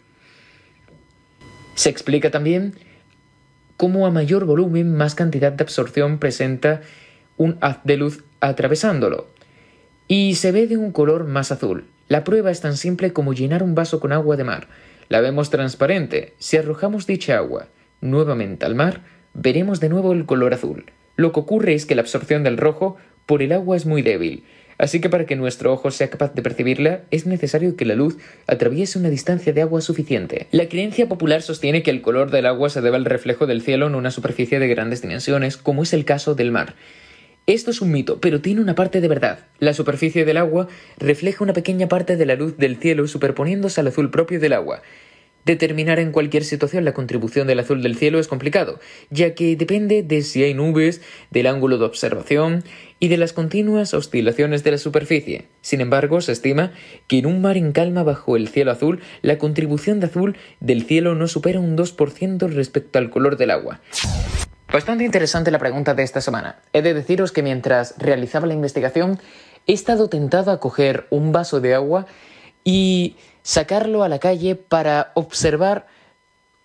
[1.75, 2.75] Se explica también
[3.75, 6.79] cómo a mayor volumen más cantidad de absorción presenta
[7.35, 9.27] un haz de luz atravesándolo
[10.07, 11.83] y se ve de un color más azul.
[12.07, 14.67] La prueba es tan simple como llenar un vaso con agua de mar.
[15.09, 16.33] La vemos transparente.
[16.37, 17.67] Si arrojamos dicha agua
[18.01, 19.01] nuevamente al mar,
[19.33, 20.85] veremos de nuevo el color azul.
[21.15, 24.43] Lo que ocurre es que la absorción del rojo por el agua es muy débil,
[24.77, 28.17] así que para que nuestro ojo sea capaz de percibirla es necesario que la luz
[28.47, 30.47] atraviese una distancia de agua suficiente.
[30.51, 33.87] La creencia popular sostiene que el color del agua se debe al reflejo del cielo
[33.87, 36.75] en una superficie de grandes dimensiones, como es el caso del mar.
[37.45, 39.39] Esto es un mito, pero tiene una parte de verdad.
[39.59, 43.87] La superficie del agua refleja una pequeña parte de la luz del cielo superponiéndose al
[43.87, 44.81] azul propio del agua.
[45.43, 48.79] Determinar en cualquier situación la contribución del azul del cielo es complicado,
[49.09, 51.01] ya que depende de si hay nubes,
[51.31, 52.63] del ángulo de observación
[53.01, 55.47] y de las continuas oscilaciones de la superficie.
[55.59, 56.71] Sin embargo, se estima
[57.07, 60.83] que en un mar en calma bajo el cielo azul, la contribución de azul del
[60.83, 63.81] cielo no supera un 2% respecto al color del agua.
[64.73, 66.55] Bastante interesante la pregunta de esta semana.
[66.73, 69.19] He de deciros que mientras realizaba la investigación
[69.67, 72.07] he estado tentado a coger un vaso de agua
[72.63, 75.85] y sacarlo a la calle para observar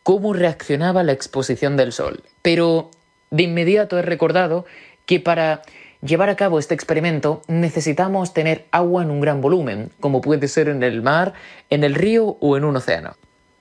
[0.04, 2.22] cómo reaccionaba la exposición del sol.
[2.40, 2.90] Pero
[3.30, 4.64] de inmediato he recordado
[5.04, 5.60] que para
[6.00, 10.70] llevar a cabo este experimento necesitamos tener agua en un gran volumen, como puede ser
[10.70, 11.34] en el mar,
[11.68, 13.16] en el río o en un océano.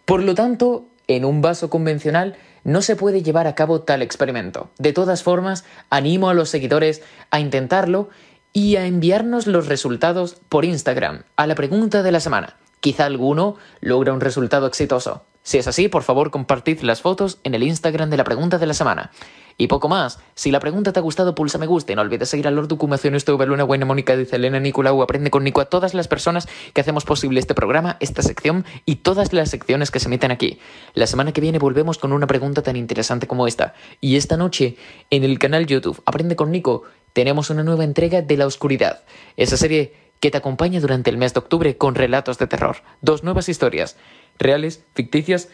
[0.05, 4.69] Por lo tanto, en un vaso convencional no se puede llevar a cabo tal experimento.
[4.77, 7.01] De todas formas, animo a los seguidores
[7.31, 8.09] a intentarlo
[8.53, 12.57] y a enviarnos los resultados por Instagram a la pregunta de la semana.
[12.79, 15.23] Quizá alguno logra un resultado exitoso.
[15.43, 18.65] Si es así, por favor compartid las fotos en el Instagram de la pregunta de
[18.65, 19.11] la semana.
[19.59, 20.19] Y poco más.
[20.35, 22.67] Si la pregunta te ha gustado, pulsa me gusta y no olvides seguir a Lord
[22.67, 26.47] Ducumación, esto Luna Buena, Mónica, dice Elena, Nicolau, Aprende con Nico, a todas las personas
[26.73, 30.59] que hacemos posible este programa, esta sección y todas las secciones que se meten aquí.
[30.93, 33.73] La semana que viene volvemos con una pregunta tan interesante como esta.
[33.99, 34.77] Y esta noche,
[35.09, 39.03] en el canal YouTube Aprende con Nico, tenemos una nueva entrega de La Oscuridad.
[39.37, 42.77] Esa serie que te acompaña durante el mes de octubre con relatos de terror.
[43.01, 43.97] Dos nuevas historias,
[44.37, 45.49] reales, ficticias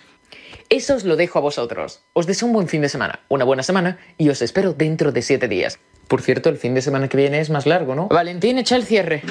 [0.76, 2.02] eso os lo dejo a vosotros.
[2.14, 5.22] Os deseo un buen fin de semana, una buena semana y os espero dentro de
[5.22, 5.80] siete días.
[6.08, 8.08] Por cierto, el fin de semana que viene es más largo, ¿no?
[8.08, 9.22] Valentín, echa el cierre.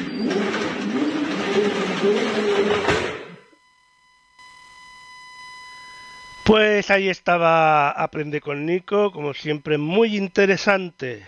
[6.45, 11.25] Pues ahí estaba Aprende con Nico, como siempre muy interesante.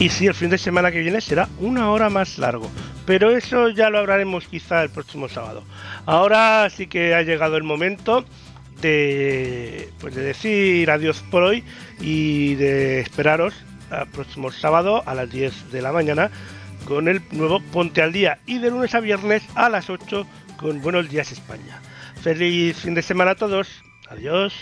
[0.00, 2.70] Y si el fin de semana que viene será una hora más largo.
[3.08, 5.64] Pero eso ya lo hablaremos quizá el próximo sábado.
[6.04, 8.22] Ahora sí que ha llegado el momento
[8.82, 11.64] de, pues de decir adiós por hoy
[12.02, 13.54] y de esperaros
[13.88, 16.30] al próximo sábado a las 10 de la mañana
[16.84, 20.26] con el nuevo Ponte al Día y de lunes a viernes a las 8
[20.58, 21.80] con Buenos Días España.
[22.20, 23.68] Feliz fin de semana a todos.
[24.10, 24.52] Adiós.